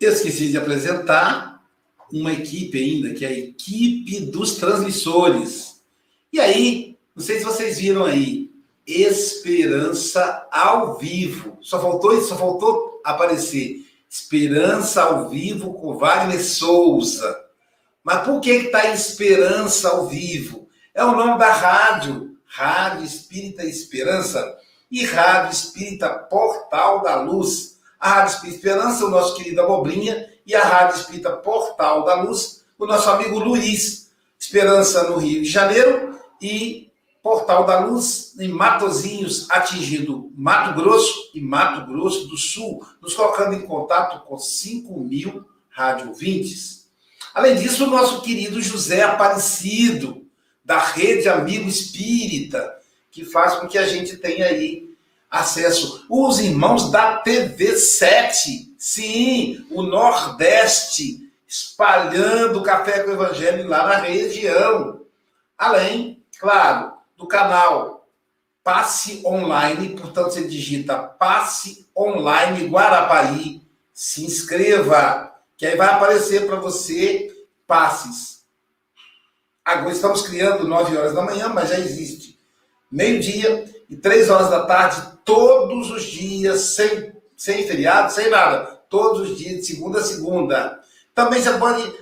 [0.00, 1.64] Esqueci de apresentar
[2.12, 5.82] uma equipe ainda, que é a equipe dos transmissores.
[6.32, 8.48] E aí, não sei se vocês viram aí,
[8.88, 11.58] Esperança ao vivo.
[11.60, 13.84] Só faltou isso, só faltou aparecer.
[14.08, 17.44] Esperança ao vivo com Wagner Souza.
[18.02, 20.68] Mas por que está Esperança ao vivo?
[20.94, 24.56] É o nome da rádio, Rádio Espírita Esperança
[24.90, 27.78] e Rádio Espírita Portal da Luz.
[28.00, 32.64] A Rádio Espírita Esperança, o nosso querido Abobrinha, e a Rádio Espírita Portal da Luz,
[32.78, 36.87] o nosso amigo Luiz, Esperança no Rio de Janeiro e
[37.22, 43.54] Portal da Luz em Matozinhos, atingindo Mato Grosso e Mato Grosso do Sul, nos colocando
[43.54, 46.88] em contato com 5 mil rádio ouvintes.
[47.34, 50.26] Além disso, o nosso querido José Aparecido,
[50.64, 52.76] da Rede Amigo Espírita,
[53.10, 54.94] que faz com que a gente tenha aí
[55.30, 56.04] acesso.
[56.08, 63.96] Os irmãos da TV 7, Sim, o Nordeste espalhando café com o Evangelho lá na
[63.96, 65.00] região.
[65.56, 68.08] Além, claro, do canal
[68.64, 73.62] Passe Online, portanto, você digita Passe Online Guarapari,
[73.92, 77.30] se inscreva, que aí vai aparecer para você
[77.66, 78.44] passes.
[79.64, 82.38] Agora estamos criando 9 horas da manhã, mas já existe
[82.90, 88.80] meio-dia e 3 horas da tarde, todos os dias, sem sem feriado, sem nada.
[88.90, 90.80] Todos os dias, de segunda a segunda.
[91.14, 91.94] Também você pode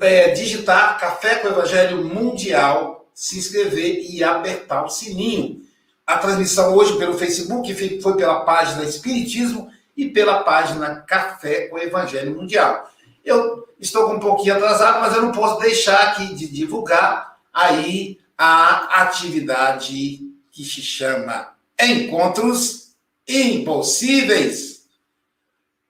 [0.00, 5.62] é, digitar Café com Evangelho Mundial, se inscrever e apertar o sininho.
[6.04, 12.34] A transmissão hoje pelo Facebook foi pela página Espiritismo e pela página Café com Evangelho
[12.34, 12.90] Mundial.
[13.24, 19.02] Eu estou um pouquinho atrasado, mas eu não posso deixar aqui de divulgar aí a
[19.02, 20.18] atividade
[20.50, 22.96] que se chama Encontros
[23.28, 24.88] impossíveis.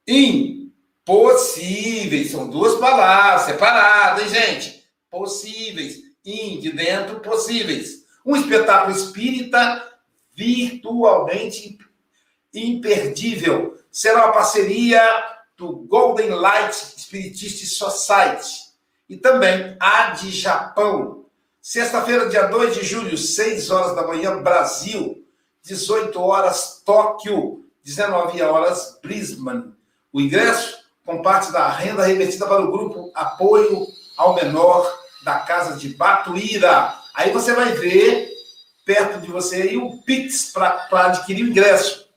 [0.07, 0.71] Impossíveis.
[2.31, 4.85] São duas palavras separadas, hein, gente?
[5.11, 6.02] Possíveis.
[6.25, 8.05] In, de dentro, possíveis.
[8.25, 9.91] Um espetáculo espírita
[10.35, 11.79] virtualmente
[12.55, 13.79] imperdível.
[13.91, 15.03] Será uma parceria
[15.57, 18.73] do Golden Light Spiritist Society
[19.09, 21.27] e também a de Japão.
[21.61, 25.23] Sexta-feira, dia 2 de julho, 6 horas da manhã, Brasil.
[25.63, 29.73] 18 horas Tóquio, 19 horas Brisbane.
[30.13, 35.77] O ingresso com parte da renda revertida para o grupo Apoio ao Menor da Casa
[35.79, 36.95] de Batuíra.
[37.15, 38.33] Aí você vai ver
[38.85, 42.09] perto de você aí o Pix para adquirir o ingresso.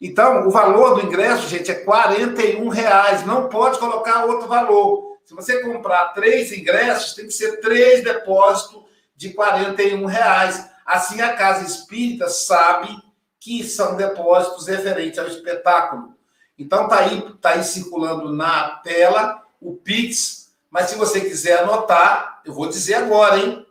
[0.00, 3.26] Então, o valor do ingresso, gente, é 41 reais.
[3.26, 5.18] Não pode colocar outro valor.
[5.24, 8.84] Se você comprar três ingressos, tem que ser três depósitos
[9.16, 10.68] de 41 reais.
[10.86, 12.96] Assim, a Casa Espírita sabe
[13.40, 16.14] que são depósitos referentes ao espetáculo.
[16.56, 20.47] Então, está aí, tá aí circulando na tela o Pix,
[20.78, 23.66] mas se você quiser anotar, eu vou dizer agora, hein?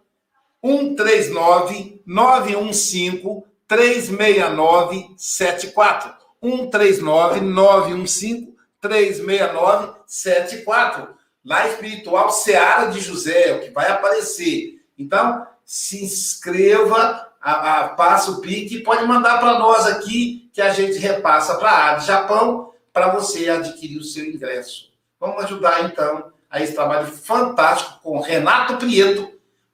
[0.61, 6.13] 139 915 369 74.
[6.43, 11.15] 139 915 369 74.
[11.45, 14.81] Lá espiritual Seara de José, é o que vai aparecer.
[14.99, 20.61] Então, se inscreva, a, a, passa o pique e pode mandar para nós aqui, que
[20.61, 24.91] a gente repassa para a Japão, para você adquirir o seu ingresso.
[25.17, 29.31] Vamos ajudar, então, a esse trabalho fantástico com Renato Prieto,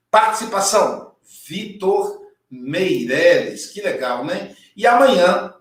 [0.10, 1.14] participação
[1.48, 3.68] Vitor Meireles.
[3.68, 4.56] Que legal, né?
[4.76, 5.54] E amanhã,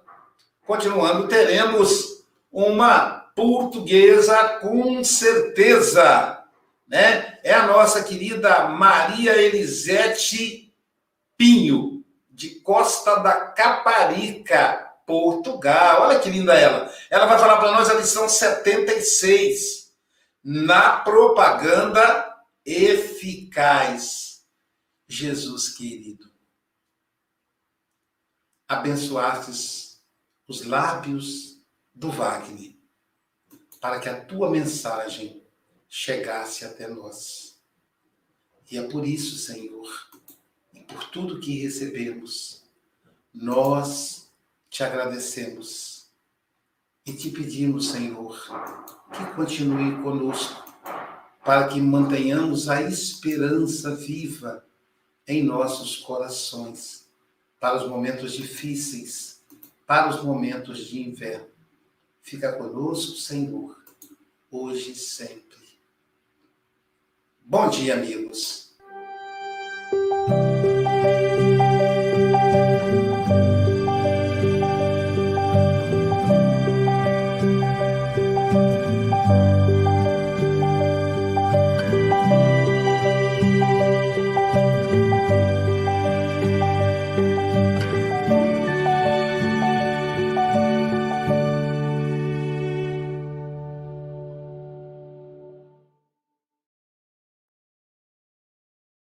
[0.66, 6.42] continuando, teremos uma portuguesa com certeza,
[6.86, 7.38] né?
[7.42, 10.72] É a nossa querida Maria Elisete
[11.36, 16.02] Pinho, de Costa da Caparica, Portugal.
[16.02, 16.90] Olha que linda ela.
[17.10, 19.81] Ela vai falar para nós a lição 76,
[20.43, 24.47] na propaganda eficaz.
[25.07, 26.32] Jesus querido,
[28.66, 30.03] abençoastes
[30.49, 31.59] os lábios
[31.95, 32.74] do Wagner
[33.82, 35.43] para que a tua mensagem
[35.88, 37.61] chegasse até nós.
[38.70, 40.09] E é por isso, Senhor,
[40.72, 42.62] e por tudo que recebemos,
[43.34, 44.32] nós
[44.70, 46.07] te agradecemos
[47.05, 48.38] e te pedimos, Senhor,
[49.12, 50.64] que continue conosco,
[51.44, 54.64] para que mantenhamos a esperança viva
[55.26, 57.08] em nossos corações,
[57.60, 59.42] para os momentos difíceis,
[59.86, 61.52] para os momentos de inverno
[62.22, 63.76] Fica conosco, Senhor,
[64.50, 65.58] hoje e sempre.
[67.44, 68.74] Bom dia, amigos.